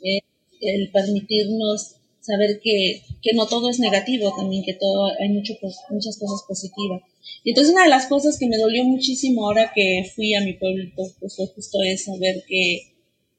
[0.03, 0.19] Eh,
[0.61, 5.55] el permitirnos saber que, que, no todo es negativo, también que todo hay mucho,
[5.89, 7.01] muchas cosas positivas.
[7.43, 10.53] Y entonces una de las cosas que me dolió muchísimo ahora que fui a mi
[10.53, 12.93] pueblo, pues fue justo eso, ver que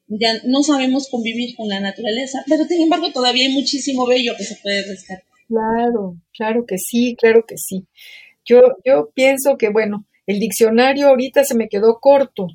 [0.08, 4.42] ya no sabemos convivir con la naturaleza, pero sin embargo todavía hay muchísimo bello que
[4.42, 5.22] se puede rescatar.
[5.52, 7.86] Claro, claro que sí, claro que sí.
[8.44, 12.46] Yo, yo pienso que, bueno, el diccionario ahorita se me quedó corto.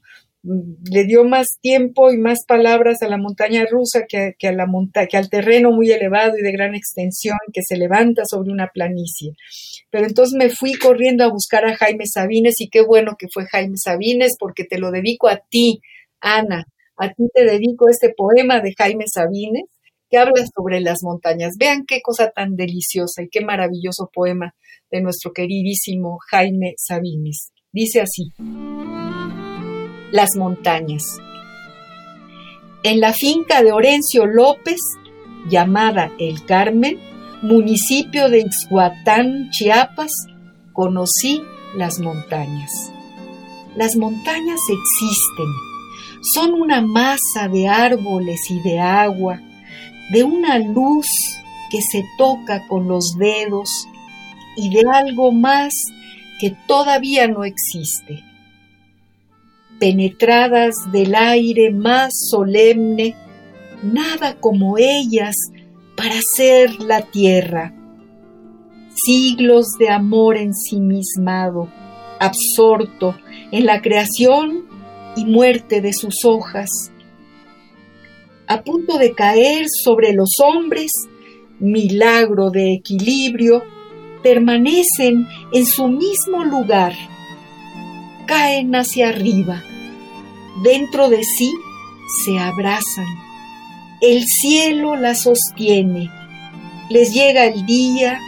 [0.43, 4.65] Mm, le dio más tiempo y más palabras a la montaña rusa que, a la
[4.65, 8.67] monta que al terreno muy elevado y de gran extensión que se levanta sobre una
[8.73, 9.33] planicie.
[9.89, 13.45] Pero entonces me fui corriendo a buscar a Jaime Sabines y qué bueno que fue
[13.47, 15.81] Jaime Sabines porque te lo dedico a ti,
[16.21, 16.65] Ana.
[16.97, 19.65] A ti te dedico este poema de Jaime Sabines
[20.09, 21.55] que habla sobre las montañas.
[21.57, 24.55] Vean qué cosa tan deliciosa y qué maravilloso poema
[24.91, 27.51] de nuestro queridísimo Jaime Sabines.
[27.71, 28.31] Dice así,
[30.11, 31.03] Las montañas.
[32.83, 34.79] En la finca de Orencio López,
[35.49, 36.97] llamada El Carmen,
[37.41, 40.11] municipio de Ixhuatán, Chiapas,
[40.73, 41.41] conocí
[41.75, 42.71] las montañas.
[43.75, 45.45] Las montañas existen,
[46.33, 49.39] son una masa de árboles y de agua,
[50.11, 51.07] de una luz
[51.69, 53.69] que se toca con los dedos
[54.55, 55.73] y de algo más
[56.39, 58.23] que todavía no existe.
[59.79, 63.15] Penetradas del aire más solemne,
[63.83, 65.35] nada como ellas
[65.95, 67.73] para ser la tierra.
[69.05, 71.69] siglos de amor ensimismado,
[72.19, 73.15] absorto
[73.51, 74.65] en la creación
[75.15, 76.69] y muerte de sus hojas,
[78.47, 80.91] a punto de caer sobre los hombres,
[81.59, 83.63] milagro de equilibrio,
[84.23, 86.93] permanecen en su mismo lugar,
[88.25, 89.63] caen hacia arriba,
[90.63, 91.53] dentro de sí
[92.25, 93.05] se abrazan,
[94.01, 96.09] el cielo la sostiene,
[96.89, 98.19] les llega el día,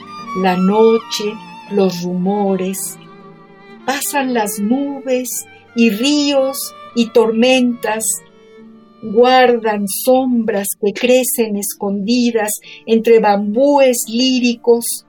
[0.42, 1.34] la noche,
[1.72, 2.98] los rumores,
[3.86, 5.30] pasan las nubes
[5.76, 8.04] y ríos y tormentas,
[9.02, 12.52] guardan sombras que crecen escondidas
[12.86, 15.06] entre bambúes líricos,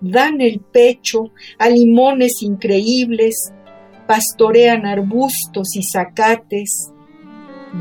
[0.00, 3.52] dan el pecho a limones increíbles,
[4.06, 6.92] pastorean arbustos y zacates,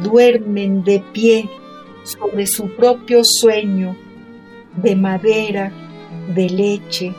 [0.04, 1.50] duermen de pie
[2.04, 3.96] sobre su propio sueño
[4.76, 5.72] de madera,
[6.34, 7.14] de leche,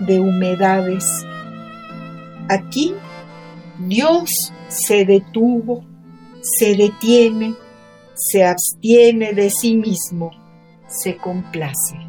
[0.00, 1.04] de humedades.
[2.48, 2.94] Aquí
[3.78, 4.30] Dios
[4.68, 5.84] se detuvo,
[6.58, 7.54] se detiene,
[8.14, 10.30] se abstiene de sí mismo,
[10.88, 12.05] se complace.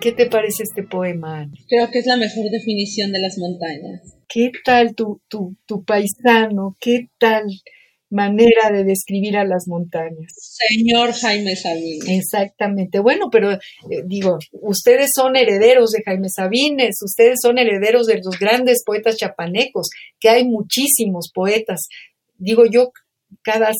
[0.00, 4.16] ¿Qué te parece este poema, Creo que es la mejor definición de las montañas.
[4.28, 6.76] ¿Qué tal tu, tu, tu paisano?
[6.80, 7.44] ¿Qué tal
[8.08, 10.32] manera de describir a las montañas?
[10.36, 12.08] Señor Jaime Sabines.
[12.08, 13.00] Exactamente.
[13.00, 13.58] Bueno, pero eh,
[14.06, 19.90] digo, ustedes son herederos de Jaime Sabines, ustedes son herederos de los grandes poetas chapanecos,
[20.18, 21.80] que hay muchísimos poetas.
[22.38, 22.90] Digo yo,
[23.42, 23.70] cada,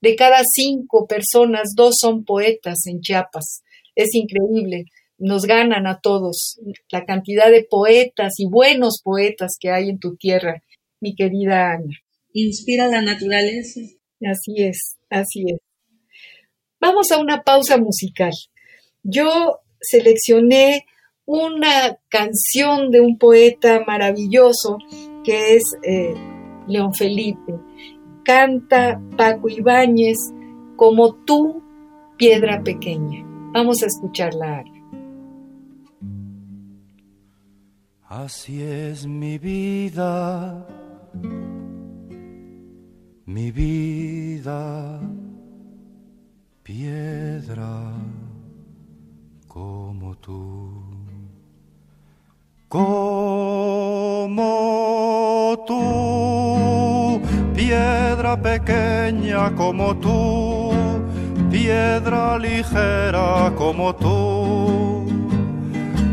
[0.00, 3.62] de cada cinco personas, dos son poetas en Chiapas.
[3.96, 4.84] Es increíble
[5.18, 6.58] nos ganan a todos
[6.90, 10.62] la cantidad de poetas y buenos poetas que hay en tu tierra,
[11.00, 11.94] mi querida Ana.
[12.32, 13.80] Inspira la naturaleza.
[14.24, 15.58] Así es, así es.
[16.80, 18.32] Vamos a una pausa musical.
[19.02, 20.86] Yo seleccioné
[21.26, 24.78] una canción de un poeta maravilloso
[25.24, 26.14] que es eh,
[26.66, 27.54] León Felipe.
[28.24, 30.18] Canta Paco Ibáñez
[30.76, 31.62] como tú,
[32.16, 33.24] piedra pequeña.
[33.52, 34.64] Vamos a escucharla.
[38.22, 40.64] Así es mi vida,
[43.26, 45.00] mi vida,
[46.62, 47.92] piedra
[49.48, 50.70] como tú,
[52.68, 52.84] como
[55.66, 57.20] tú,
[57.52, 60.70] piedra pequeña como tú,
[61.50, 64.84] piedra ligera como tú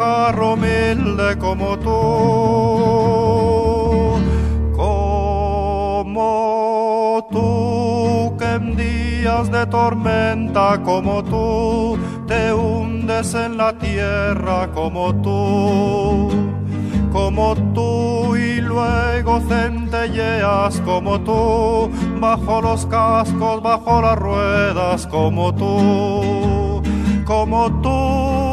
[0.00, 1.88] humilde como tú,
[6.06, 6.22] como
[7.32, 16.30] tú que en días de tormenta como tú te hundes en la tierra como tú,
[17.12, 26.82] como tú y luego centelleas como tú, bajo los cascos, bajo las ruedas como tú,
[27.24, 28.47] como tú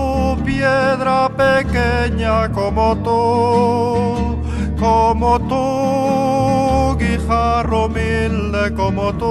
[0.46, 4.38] piedra pequeña como tú,
[4.80, 9.26] como tú, guijarro humilde como tú,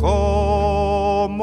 [0.00, 1.42] como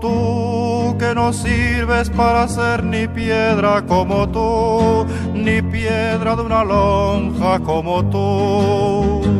[0.00, 7.60] tú, que no sirves para ser ni piedra como tú, ni piedra de una lonja
[7.60, 9.38] como tú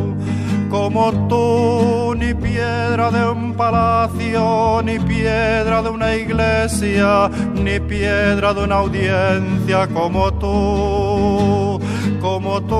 [0.69, 8.63] como tú, ni piedra de un palacio, ni piedra de una iglesia, ni piedra de
[8.65, 11.79] una audiencia como tú,
[12.19, 12.75] como tú.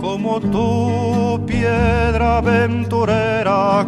[0.00, 3.29] Como tú, piedra aventurera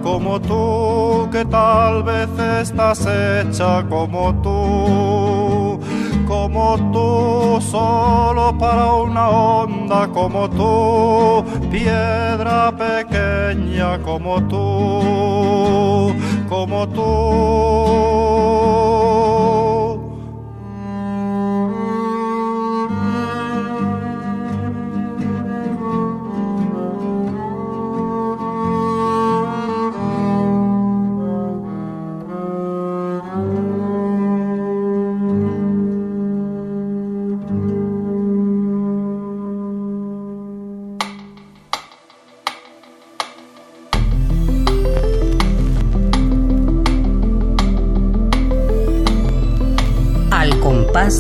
[0.01, 5.81] como tú, que tal vez estás hecha como tú,
[6.27, 16.13] como tú, solo para una onda como tú, piedra pequeña como tú,
[16.49, 18.13] como tú.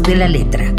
[0.00, 0.74] De la letra.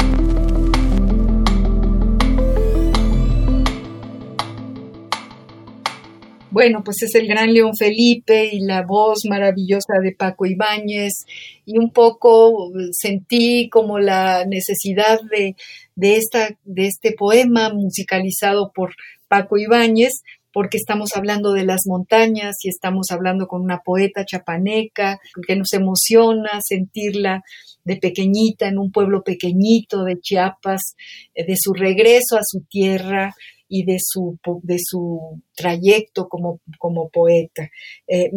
[6.50, 11.26] Bueno, pues es el gran León Felipe y la voz maravillosa de Paco Ibáñez
[11.64, 15.54] y un poco sentí como la necesidad de,
[15.94, 18.94] de, esta, de este poema musicalizado por
[19.28, 20.22] Paco Ibáñez,
[20.54, 25.72] porque estamos hablando de las montañas y estamos hablando con una poeta chapaneca, que nos
[25.72, 27.42] emociona sentirla
[27.84, 30.94] de pequeñita en un pueblo pequeñito de Chiapas,
[31.34, 33.34] eh, de su regreso a su tierra
[33.68, 37.68] y de su, de su trayecto como, como poeta.
[38.06, 38.30] Eh,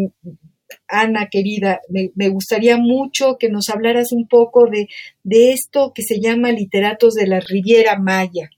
[0.88, 4.88] Ana, querida, me, gustaría mucho que nos hablaras un poco de,
[5.24, 8.50] de, esto que se llama Literatos de la Riviera Maya,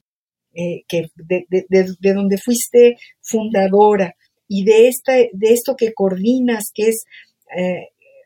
[0.53, 4.15] eh, que de, de, donde fuiste fundadora,
[4.47, 7.03] y de, esta, de esto que coordinas, que es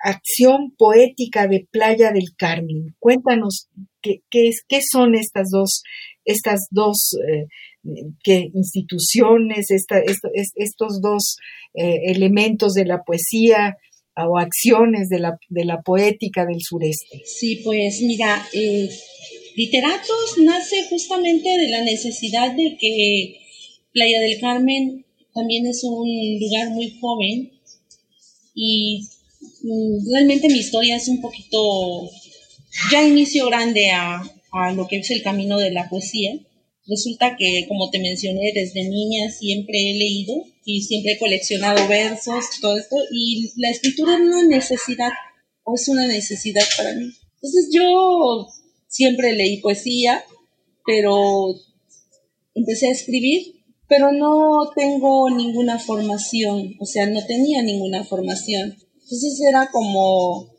[0.03, 2.93] Acción Poética de Playa del Carmen.
[2.99, 3.69] Cuéntanos
[4.01, 5.81] qué, qué, qué son estas dos,
[6.25, 7.47] estas dos eh,
[8.53, 11.37] instituciones, estos dos
[11.73, 13.77] eh, elementos de la poesía
[14.15, 17.23] o acciones de la, de la poética del sureste.
[17.25, 18.89] Sí, pues mira, eh,
[19.55, 23.39] Literatos nace justamente de la necesidad de que
[23.91, 26.07] Playa del Carmen también es un
[26.39, 27.51] lugar muy joven
[28.55, 29.07] y
[29.63, 32.09] Mm, realmente mi historia es un poquito,
[32.91, 34.23] ya inicio grande a,
[34.75, 36.37] lo que es el camino de la poesía.
[36.85, 42.45] Resulta que, como te mencioné, desde niña siempre he leído y siempre he coleccionado versos,
[42.61, 45.11] todo esto, y la escritura es una necesidad,
[45.63, 47.11] o es una necesidad para mí.
[47.35, 48.47] Entonces yo
[48.87, 50.23] siempre leí poesía,
[50.85, 51.55] pero
[52.55, 58.77] empecé a escribir, pero no tengo ninguna formación, o sea, no tenía ninguna formación.
[59.01, 60.53] Entonces era como,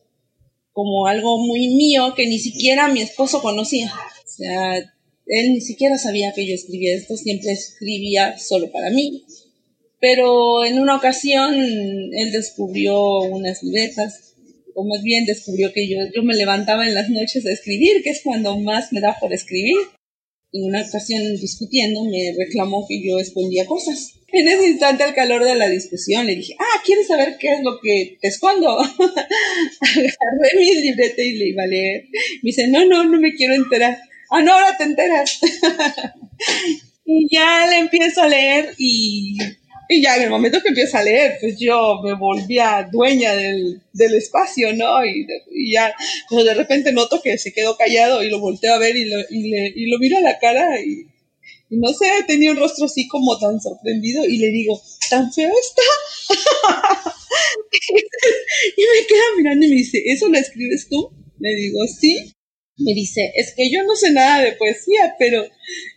[0.72, 3.92] como algo muy mío que ni siquiera mi esposo conocía.
[4.24, 4.76] O sea,
[5.26, 9.24] él ni siquiera sabía que yo escribía esto, siempre escribía solo para mí.
[10.06, 14.34] Pero en una ocasión él descubrió unas libretas,
[14.74, 18.10] o más bien descubrió que yo, yo me levantaba en las noches a escribir, que
[18.10, 19.78] es cuando más me da por escribir.
[20.52, 24.12] En una ocasión discutiendo me reclamó que yo escondía cosas.
[24.30, 27.62] En ese instante, al calor de la discusión, le dije, ah, ¿quieres saber qué es
[27.62, 28.78] lo que te escondo?
[28.80, 32.04] Agarré mi libreta y le iba a leer.
[32.42, 33.96] Me dice, no, no, no me quiero enterar.
[34.30, 35.40] Ah, no, ahora te enteras.
[37.06, 39.38] y ya le empiezo a leer y,
[39.88, 43.80] y, ya en el momento que empiezo a leer, pues yo me volvía dueña del,
[43.92, 45.04] del espacio, ¿no?
[45.04, 45.26] Y,
[45.72, 45.94] ya,
[46.28, 49.18] pero de repente noto que se quedó callado y lo volteo a ver y lo,
[49.30, 51.06] y le, y lo miro a la cara y
[51.70, 55.50] y no sé, tenía un rostro así como tan sorprendido y le digo, ¿tan feo
[55.60, 55.82] está?
[58.76, 61.10] y me queda mirando y me dice, ¿eso lo escribes tú?
[61.38, 62.32] Le digo, sí.
[62.76, 65.44] Me dice, es que yo no sé nada de poesía, pero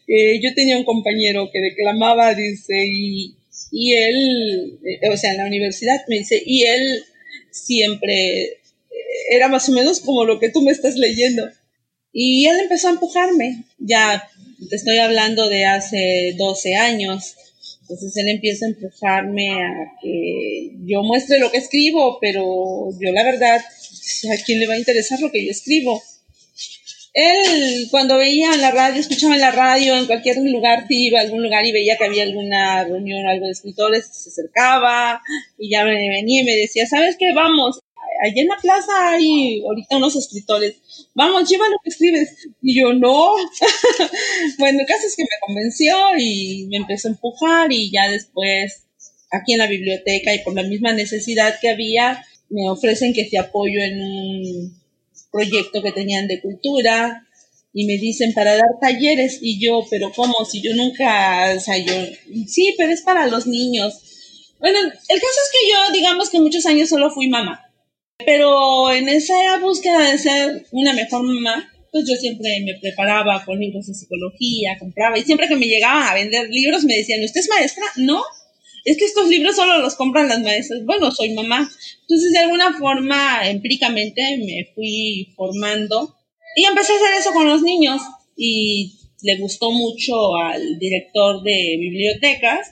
[0.07, 3.36] eh, yo tenía un compañero que declamaba, dice, y,
[3.71, 7.03] y él, eh, o sea, en la universidad, me dice, y él
[7.51, 8.55] siempre eh,
[9.31, 11.49] era más o menos como lo que tú me estás leyendo.
[12.11, 14.27] Y él empezó a empujarme, ya
[14.69, 17.35] te estoy hablando de hace 12 años.
[17.81, 23.23] Entonces él empieza a empujarme a que yo muestre lo que escribo, pero yo la
[23.23, 26.01] verdad, ¿a quién le va a interesar lo que yo escribo?
[27.17, 31.17] Él cuando veía en la radio, escuchaba en la radio, en cualquier lugar, si iba
[31.17, 35.19] a algún lugar y veía que había alguna reunión o algo de escritores, se acercaba
[35.57, 37.33] y ya me venía y me decía, ¿sabes qué?
[37.33, 37.79] Vamos,
[38.23, 40.75] allá en la plaza hay ahorita unos escritores,
[41.15, 42.35] vamos, lleva lo que escribes.
[42.61, 43.31] Y yo, no.
[44.59, 48.83] bueno, el caso es que me convenció y me empezó a empujar y ya después,
[49.31, 53.39] aquí en la biblioteca y por la misma necesidad que había, me ofrecen que te
[53.39, 54.86] apoyo en un
[55.31, 57.27] proyecto que tenían de cultura
[57.73, 60.33] y me dicen para dar talleres y yo, pero ¿cómo?
[60.45, 61.93] Si yo nunca, o sea, yo,
[62.47, 64.55] sí, pero es para los niños.
[64.59, 67.63] Bueno, el caso es que yo, digamos que muchos años solo fui mamá.
[68.25, 73.59] Pero en esa búsqueda de ser una mejor mamá, pues yo siempre me preparaba con
[73.59, 77.41] libros de psicología, compraba, y siempre que me llegaban a vender libros me decían, ¿usted
[77.41, 77.83] es maestra?
[77.97, 78.23] No,
[78.87, 80.85] es que estos libros solo los compran las maestras.
[80.85, 81.69] Bueno, soy mamá.
[82.01, 86.15] Entonces, de alguna forma, empíricamente me fui formando
[86.55, 88.01] y empecé a hacer eso con los niños
[88.37, 92.71] y le gustó mucho al director de bibliotecas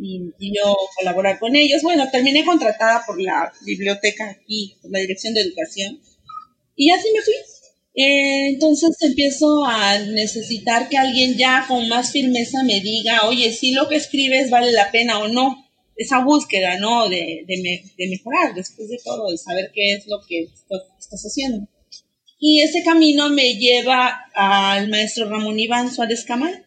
[0.00, 1.82] y, yo colaborar con ellos.
[1.82, 6.00] Bueno, terminé contratada por la biblioteca aquí, por la Dirección de Educación
[6.76, 7.34] y así me fui.
[7.98, 13.72] Eh, entonces empiezo a necesitar que alguien ya con más firmeza me diga, oye, si
[13.72, 15.64] lo que escribes vale la pena o no.
[15.96, 17.08] Esa búsqueda, ¿no?
[17.08, 20.46] De, de, mejorar después de todo, de saber qué es lo que
[20.98, 21.66] estás haciendo.
[22.38, 26.66] Y ese camino me lleva al maestro Ramón Iván Suárez Camal.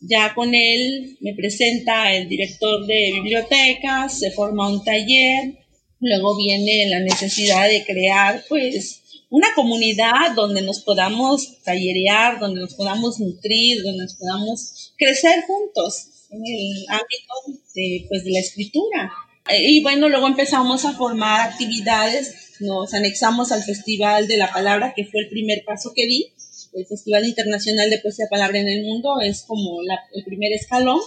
[0.00, 5.58] Ya con él me presenta el director de bibliotecas, se forma un taller,
[6.00, 12.74] luego viene la necesidad de crear, pues, una comunidad donde nos podamos tallerear, donde nos
[12.74, 19.12] podamos nutrir, donde nos podamos crecer juntos en el ámbito de, pues, de la escritura.
[19.52, 25.06] Y bueno, luego empezamos a formar actividades, nos anexamos al Festival de la Palabra, que
[25.06, 26.32] fue el primer paso que di.
[26.72, 31.00] El Festival Internacional de Poesía Palabra en el Mundo es como el primer escalón.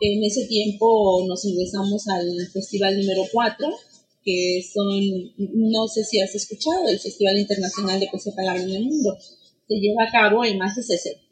[0.00, 3.68] En ese tiempo nos ingresamos al Festival número 4
[4.24, 8.84] que son, no sé si has escuchado, el Festival Internacional de Poesía Palabra en el
[8.84, 9.16] Mundo.
[9.68, 10.82] Se lleva a cabo en más de,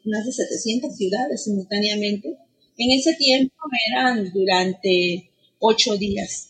[0.05, 2.37] más de 700 ciudades simultáneamente.
[2.77, 3.53] En ese tiempo
[3.91, 5.29] eran durante
[5.59, 6.49] ocho días.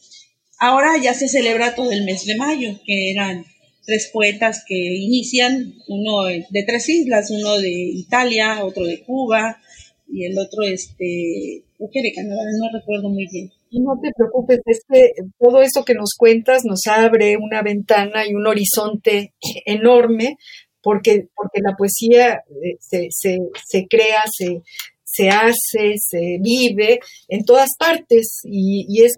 [0.60, 3.46] Ahora ya se celebra todo el mes de mayo, que eran
[3.86, 9.62] tres poetas que inician, uno de tres islas, uno de Italia, otro de Cuba
[10.10, 11.64] y el otro, este,
[12.02, 13.52] de Canadá, no recuerdo muy bien.
[13.74, 14.60] No te preocupes,
[15.40, 19.34] todo esto que nos cuentas nos abre una ventana y un horizonte
[19.66, 20.38] enorme
[20.82, 24.62] porque, porque la poesía eh, se, se, se crea, se,
[25.04, 27.00] se hace, se vive
[27.30, 29.14] en todas partes y, y es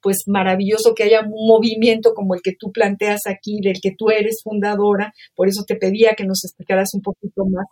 [0.00, 4.10] pues maravilloso que haya un movimiento como el que tú planteas aquí, del que tú
[4.10, 7.66] eres fundadora, por eso te pedía que nos explicaras un poquito más.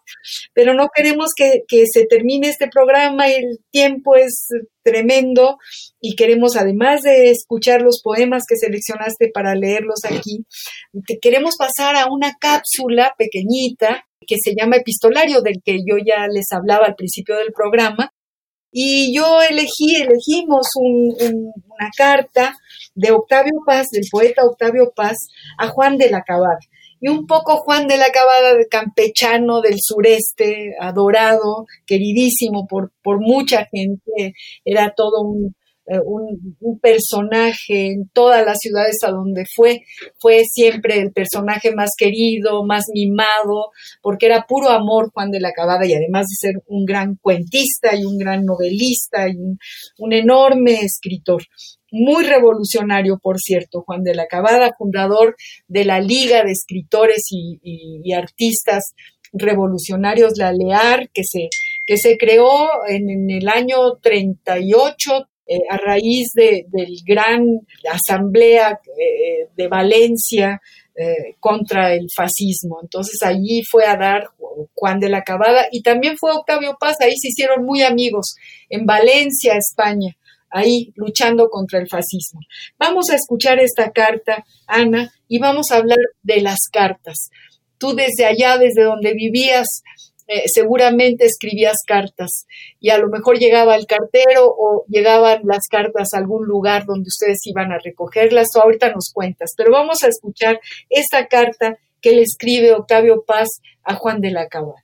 [0.52, 4.48] Pero no queremos que, se termine este programa, el tiempo es
[4.82, 5.58] tremendo
[6.00, 10.44] y queremos, además de escuchar los poemas que seleccionaste para leerlos aquí,
[11.06, 16.26] te queremos pasar a una cápsula pequeñita que se llama epistolario, del que yo ya
[16.28, 18.10] les hablaba al principio del programa,
[18.76, 22.56] y yo elegí, elegimos una carta
[22.96, 25.16] de Octavio Paz, del poeta Octavio Paz,
[25.58, 26.58] a Juan de la Cabada.
[27.00, 33.20] Y un poco Juan de la Cabada, de campechano del sureste, adorado, queridísimo por, por
[33.20, 35.54] mucha gente, era todo un,
[35.86, 39.82] eh, un, personaje en todas las ciudades a donde fue,
[40.18, 43.70] fue siempre el personaje más querido, más mimado,
[44.02, 47.94] porque era puro amor Juan de la Cabada y además de ser un gran cuentista
[47.94, 51.42] y un gran novelista y un, enorme escritor.
[51.90, 55.36] Muy revolucionario, por cierto, Juan de la Cabada, fundador
[55.68, 58.94] de la Liga de Escritores y, Artistas
[59.32, 61.48] Revolucionarios, la LEAR, que se,
[61.86, 67.44] que se creó en, en el año 38, eh, a raíz de, del gran
[67.90, 70.60] asamblea eh, de Valencia
[70.96, 72.78] eh, contra el fascismo.
[72.80, 74.28] Entonces allí fue a dar
[74.74, 78.36] Juan de la Cabada y también fue Octavio Paz, ahí se hicieron muy amigos
[78.70, 80.16] en Valencia, España,
[80.50, 82.40] ahí luchando contra el fascismo.
[82.78, 87.28] Vamos a escuchar esta carta, Ana, y vamos a hablar de las cartas.
[87.76, 89.66] Tú desde allá, desde donde vivías,
[90.26, 92.46] eh, seguramente escribías cartas
[92.80, 97.08] y a lo mejor llegaba el cartero o llegaban las cartas a algún lugar donde
[97.08, 102.12] ustedes iban a recogerlas o ahorita nos cuentas, pero vamos a escuchar esta carta que
[102.12, 103.48] le escribe Octavio Paz
[103.82, 104.82] a Juan de la Cabana.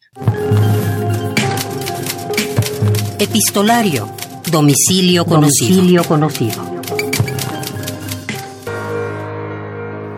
[3.18, 4.08] Epistolario,
[4.50, 5.76] domicilio conocido.
[5.76, 6.80] Domicilio conocido.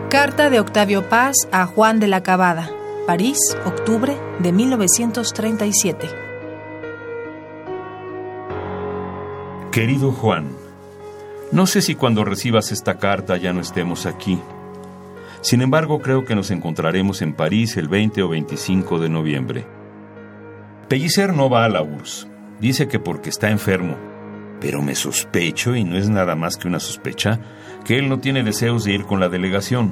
[0.09, 2.82] Carta de Octavio Paz a Juan de la Cabada.
[3.05, 6.07] París, octubre de 1937.
[9.73, 10.47] Querido Juan,
[11.51, 14.39] no sé si cuando recibas esta carta ya no estemos aquí.
[15.41, 19.67] Sin embargo, creo que nos encontraremos en París el 20 o 25 de noviembre.
[20.87, 22.29] Pellicer no va a la URSS.
[22.61, 23.97] Dice que porque está enfermo.
[24.61, 27.41] Pero me sospecho, y no es nada más que una sospecha,
[27.83, 29.91] que él no tiene deseos de ir con la delegación.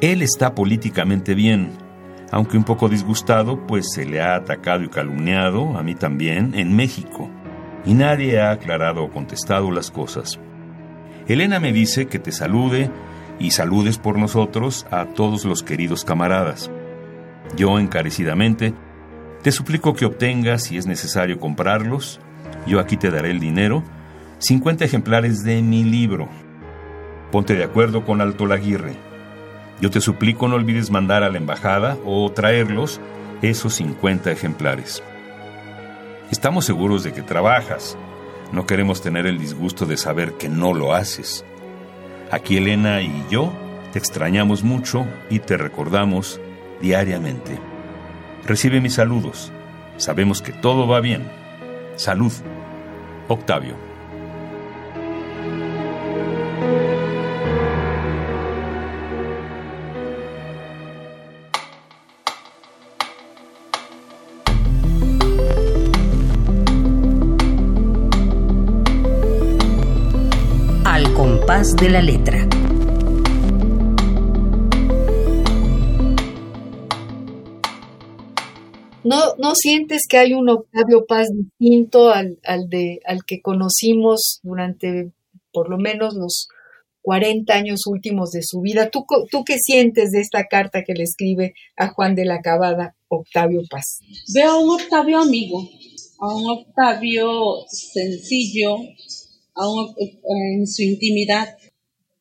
[0.00, 1.87] Él está políticamente bien,
[2.30, 6.76] aunque un poco disgustado, pues se le ha atacado y calumniado, a mí también, en
[6.76, 7.30] México,
[7.84, 10.38] y nadie ha aclarado o contestado las cosas.
[11.26, 12.90] Elena me dice que te salude
[13.38, 16.70] y saludes por nosotros a todos los queridos camaradas.
[17.56, 18.74] Yo encarecidamente
[19.42, 22.20] te suplico que obtengas, si es necesario comprarlos,
[22.66, 23.84] yo aquí te daré el dinero,
[24.38, 26.28] 50 ejemplares de mi libro.
[27.30, 29.07] Ponte de acuerdo con Alto Laguirre.
[29.80, 33.00] Yo te suplico no olvides mandar a la embajada o traerlos
[33.42, 35.02] esos 50 ejemplares.
[36.30, 37.96] Estamos seguros de que trabajas.
[38.52, 41.44] No queremos tener el disgusto de saber que no lo haces.
[42.30, 43.52] Aquí Elena y yo
[43.92, 46.40] te extrañamos mucho y te recordamos
[46.80, 47.58] diariamente.
[48.44, 49.52] Recibe mis saludos.
[49.96, 51.30] Sabemos que todo va bien.
[51.96, 52.32] Salud.
[53.28, 53.87] Octavio.
[71.80, 72.48] De la letra.
[79.04, 84.40] ¿No, ¿No sientes que hay un Octavio Paz distinto al, al, de, al que conocimos
[84.42, 85.12] durante
[85.52, 86.48] por lo menos los
[87.02, 88.90] 40 años últimos de su vida?
[88.90, 92.96] ¿Tú, ¿Tú qué sientes de esta carta que le escribe a Juan de la Cabada
[93.06, 94.00] Octavio Paz?
[94.34, 95.68] Veo a un Octavio amigo,
[96.20, 97.30] a un Octavio
[97.70, 98.76] sencillo,
[99.54, 101.56] a un, en su intimidad,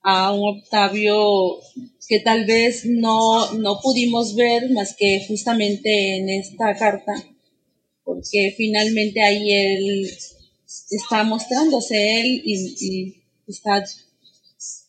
[0.09, 1.59] a un Octavio
[2.07, 7.11] que tal vez no, no pudimos ver más que justamente en esta carta,
[8.05, 10.09] porque finalmente ahí él
[10.91, 13.83] está mostrándose él y, y está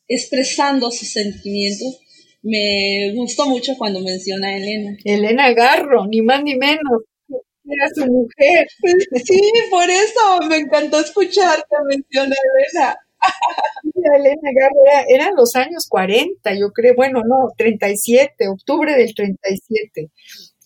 [0.06, 1.98] expresando sus sentimientos.
[2.42, 4.96] Me gustó mucho cuando menciona a Elena.
[5.02, 7.02] Elena Garro, ni más ni menos.
[7.64, 8.68] Era su mujer.
[9.24, 12.98] Sí, por eso me encantó escuchar que menciona a Elena.
[14.16, 20.10] Elena Garro eran los años 40, yo creo, bueno, no, 37, octubre del 37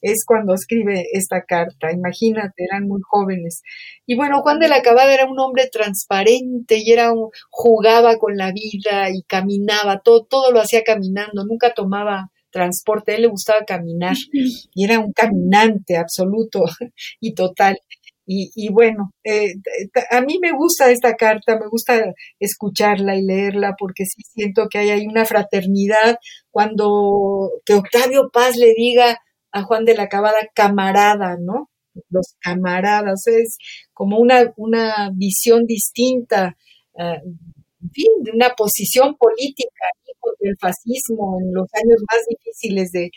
[0.03, 1.93] es cuando escribe esta carta.
[1.93, 3.63] Imagínate, eran muy jóvenes.
[4.05, 8.37] Y bueno, Juan de la Cabada era un hombre transparente y era un, jugaba con
[8.37, 13.29] la vida y caminaba, todo, todo lo hacía caminando, nunca tomaba transporte, a él le
[13.29, 14.17] gustaba caminar
[14.75, 16.65] y era un caminante absoluto
[17.21, 17.79] y total.
[18.27, 19.55] Y, y bueno, eh,
[20.11, 24.79] a mí me gusta esta carta, me gusta escucharla y leerla porque sí siento que
[24.79, 26.17] hay ahí una fraternidad
[26.51, 29.19] cuando que Octavio Paz le diga
[29.53, 31.71] a Juan de la Cabada camarada, ¿no?
[32.11, 33.59] Los camaradas, es
[33.93, 36.57] como una, una visión distinta,
[36.95, 37.19] uh,
[37.83, 39.87] en fin, de una posición política
[40.23, 43.11] contra el fascismo en los años más difíciles de,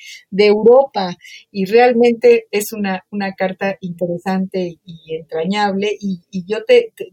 [0.45, 1.15] Europa.
[1.51, 5.89] Y realmente es una, una, carta interesante y entrañable.
[5.99, 7.07] Y, yo te, te,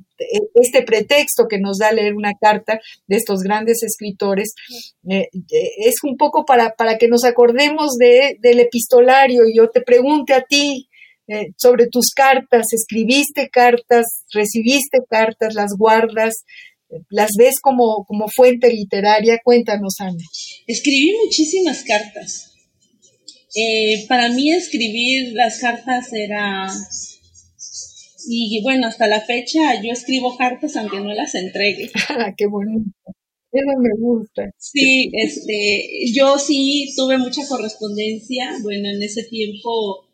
[0.55, 4.55] este pretexto que nos da leer una carta de estos grandes escritores
[5.09, 5.29] eh,
[5.79, 9.43] es un poco para, para que nos acordemos de, del epistolario.
[9.47, 10.89] Y yo te pregunte a ti,
[11.29, 16.45] eh, sobre tus cartas, escribiste cartas, recibiste cartas, las guardas,
[17.11, 19.41] las ves como, como fuente literaria.
[19.43, 20.25] Cuéntanos, Ana.
[20.67, 22.53] Escribí muchísimas cartas.
[23.55, 26.69] Eh, para mí escribir las cartas era...
[28.29, 31.91] Y bueno, hasta la fecha yo escribo cartas aunque no las entregue.
[32.37, 32.91] ¡Qué bonito!
[33.53, 34.51] Eso me gusta.
[34.57, 38.57] Sí, este, yo sí tuve mucha correspondencia.
[38.63, 40.07] Bueno, en ese tiempo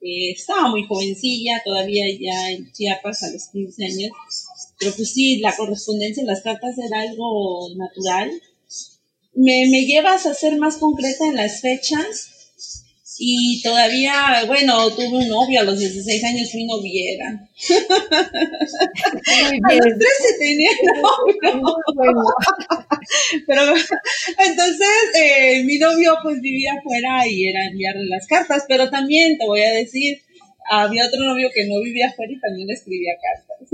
[0.00, 4.10] eh, estaba muy jovencilla, todavía ya en Chiapas a los 15 años
[4.82, 8.30] pero pues sí, la correspondencia, las cartas era algo natural.
[9.34, 12.32] Me, me llevas a ser más concreta en las fechas
[13.18, 17.26] y todavía, bueno, tuve un novio a los 16 años, fui noviera.
[19.68, 20.70] a los 13 tenía
[21.00, 21.74] novio.
[23.46, 23.62] Pero
[24.38, 29.46] entonces eh, mi novio pues vivía afuera y era enviarle las cartas, pero también te
[29.46, 30.20] voy a decir,
[30.80, 33.68] había otro novio que no vivía afuera y también escribía cartas.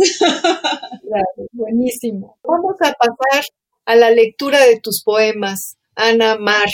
[1.09, 2.39] Claro, buenísimo.
[2.43, 3.45] Vamos a pasar
[3.87, 6.69] a la lectura de tus poemas, Ana Mar,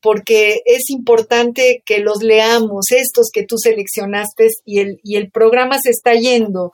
[0.00, 5.78] porque es importante que los leamos, estos que tú seleccionaste y el, y el programa
[5.78, 6.72] se está yendo.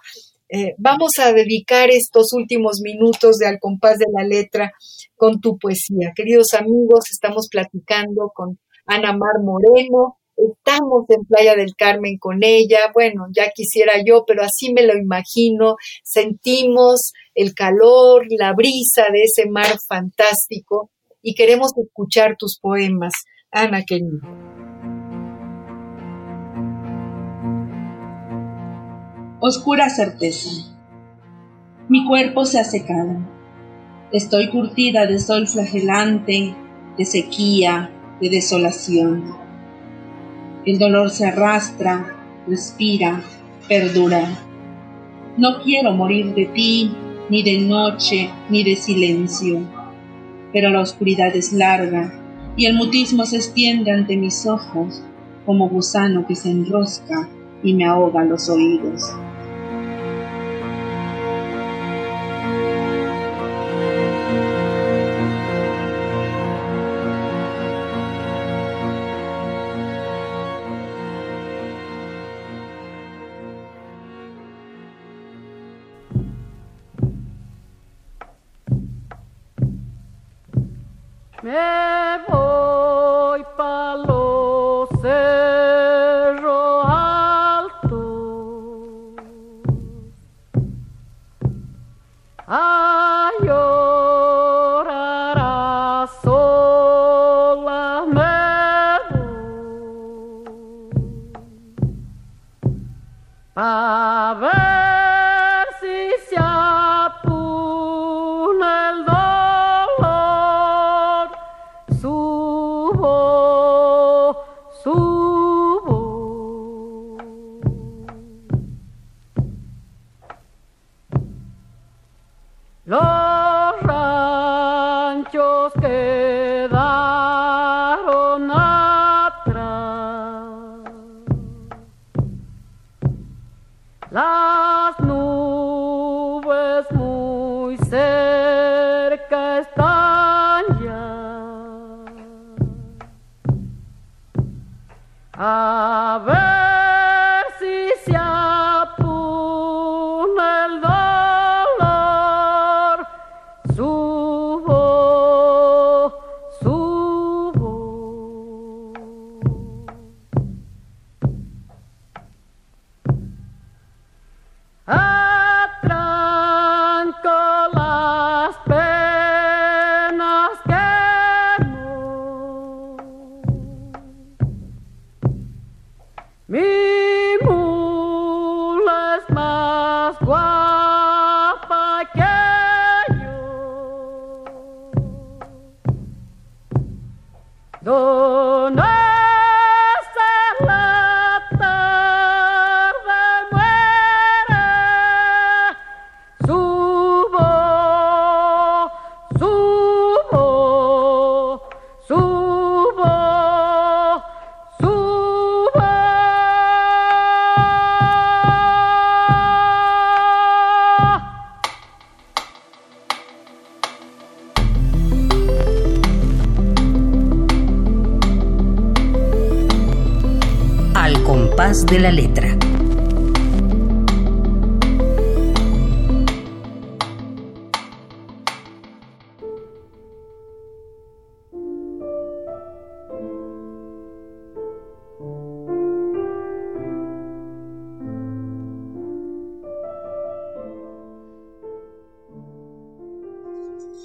[0.49, 4.73] Eh, vamos a dedicar estos últimos minutos de Al compás de la letra
[5.17, 6.13] con tu poesía.
[6.15, 12.91] Queridos amigos, estamos platicando con Ana Mar Moreno, estamos en Playa del Carmen con ella,
[12.93, 19.23] bueno, ya quisiera yo, pero así me lo imagino, sentimos el calor, la brisa de
[19.23, 20.91] ese mar fantástico
[21.23, 23.13] y queremos escuchar tus poemas,
[23.51, 24.21] Ana querida.
[29.41, 30.49] Oscura certeza.
[31.89, 33.19] Mi cuerpo se ha secado.
[34.11, 36.55] Estoy curtida de sol flagelante,
[36.97, 39.44] de sequía, de desolación
[40.67, 43.23] El dolor se arrastra, respira,
[43.69, 44.27] perdura.
[45.37, 46.91] No quiero morir de ti,
[47.29, 49.61] ni de noche, ni de silencio.
[50.53, 52.13] Pero la oscuridad es larga
[52.57, 55.03] y el mutismo se extiende ante mis ojos
[55.45, 57.29] como gusano que se enrosca
[57.63, 59.03] y me ahoga los oídos.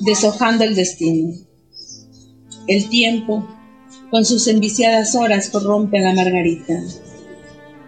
[0.10, 1.36] Deshojando el destino.
[2.68, 3.48] El tiempo,
[4.10, 6.82] con sus enviciadas horas, corrompe a la margarita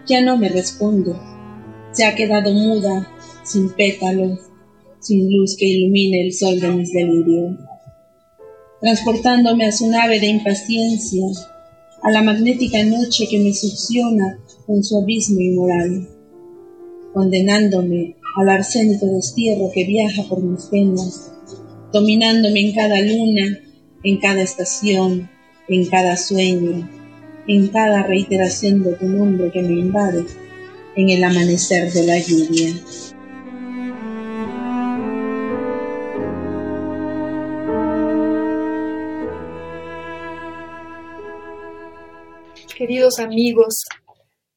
[0.07, 1.13] ya no me responde.
[1.93, 3.07] Se ha quedado muda,
[3.43, 4.39] sin pétalos,
[4.99, 7.55] sin luz que ilumine el sol de mis delirios.
[8.81, 11.25] Transportándome a su nave de impaciencia,
[12.03, 16.09] a la magnética noche que me succiona con su abismo inmoral,
[17.13, 21.31] condenándome al arsénico destierro que viaja por mis venas,
[21.91, 23.59] dominándome en cada luna,
[24.03, 25.29] en cada estación,
[25.67, 26.89] en cada sueño,
[27.47, 30.25] en cada reiteración de tu nombre que me invade
[30.95, 32.73] en el amanecer de la lluvia.
[42.77, 43.85] Queridos amigos,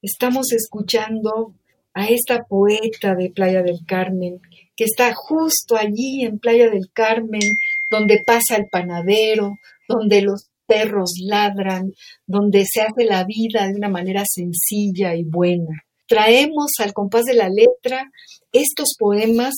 [0.01, 1.55] estamos escuchando
[1.93, 4.41] a esta poeta de Playa del Carmen,
[4.77, 7.57] que está justo allí en Playa del Carmen,
[7.91, 9.59] donde pasa el panadero,
[9.89, 11.93] donde los perros ladran,
[12.27, 15.85] donde se hace la vida de una manera sencilla y buena.
[16.07, 18.11] Traemos al compás de la letra
[18.53, 19.55] estos poemas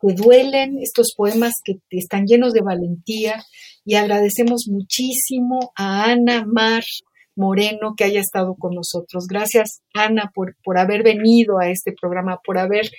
[0.00, 3.42] que duelen, estos poemas que están llenos de valentía
[3.84, 6.82] y agradecemos muchísimo a Ana Mar
[7.36, 9.26] Moreno que haya estado con nosotros.
[9.26, 12.90] Gracias, Ana, por, por haber venido a este programa, por haber,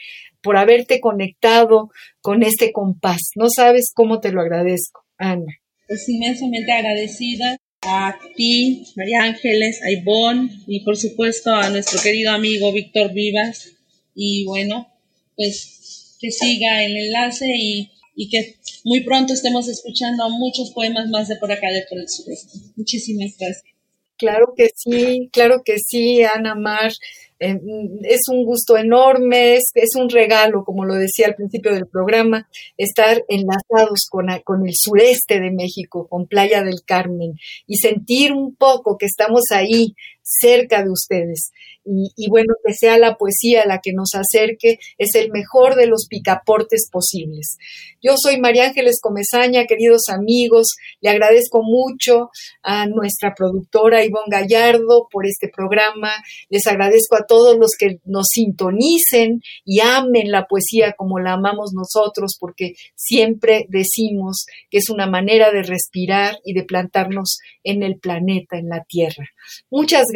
[0.41, 1.89] por haberte conectado
[2.21, 3.31] con este compás.
[3.35, 9.91] No sabes cómo te lo agradezco, Ana pues inmensamente agradecida a ti, María Ángeles, a
[9.91, 13.69] Ivonne y por supuesto a nuestro querido amigo Víctor Vivas.
[14.15, 14.87] Y bueno,
[15.35, 21.27] pues que siga el enlace y, y que muy pronto estemos escuchando muchos poemas más
[21.27, 22.57] de por acá, de por el sureste.
[22.75, 23.74] Muchísimas gracias.
[24.17, 26.91] Claro que sí, claro que sí, Ana Mar.
[27.37, 27.59] Eh,
[28.03, 32.47] es un gusto enorme, es, es, un regalo, como lo decía al principio del programa,
[32.77, 37.33] estar enlazados con, con, el sureste de México, con Playa del Carmen,
[37.67, 39.95] y sentir un poco que estamos ahí
[40.25, 41.51] cerca de ustedes.
[41.87, 46.07] Y, bueno, que sea la poesía la que nos acerque, es el mejor de los
[46.09, 47.57] picaportes posibles.
[48.01, 50.69] Yo soy María Ángeles Comezaña, queridos amigos,
[50.99, 52.31] le agradezco mucho
[52.63, 56.11] a nuestra productora Ivonne Gallardo por este programa,
[56.49, 61.73] les agradezco a todos los que nos sintonicen y amen la poesía como la amamos
[61.73, 67.99] nosotros, porque siempre decimos que es una manera de respirar y de plantarnos en el
[67.99, 69.29] planeta, en la Tierra.
[69.69, 70.14] Muchas gracias,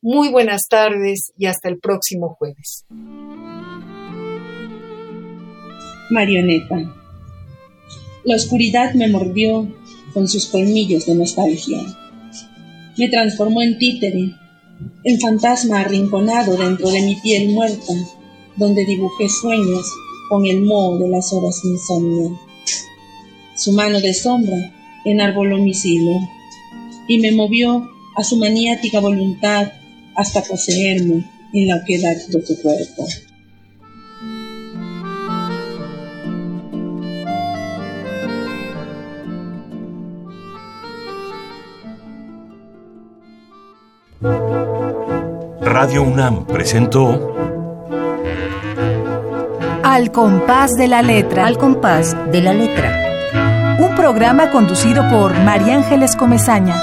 [0.00, 2.86] muy buenas tardes y hasta el próximo jueves.
[6.10, 6.76] Marioneta.
[8.24, 9.68] La oscuridad me mordió
[10.14, 11.78] con sus colmillos de nostalgia.
[12.96, 14.34] Me transformó en títere,
[15.04, 17.92] en fantasma arrinconado dentro de mi piel muerta,
[18.56, 19.92] donde dibujé sueños
[20.30, 22.40] con el moho de las horas insomnio.
[23.56, 24.56] Su mano de sombra
[25.04, 26.18] enarboló mi silo
[27.08, 29.72] y me movió a su maniática voluntad
[30.16, 33.06] hasta poseerme en la oquedad de tu cuerpo.
[45.60, 47.34] Radio UNAM presentó
[49.82, 51.46] Al compás de la letra.
[51.46, 53.78] Al compás de la letra.
[53.80, 56.76] Un programa conducido por María Ángeles Comezaña.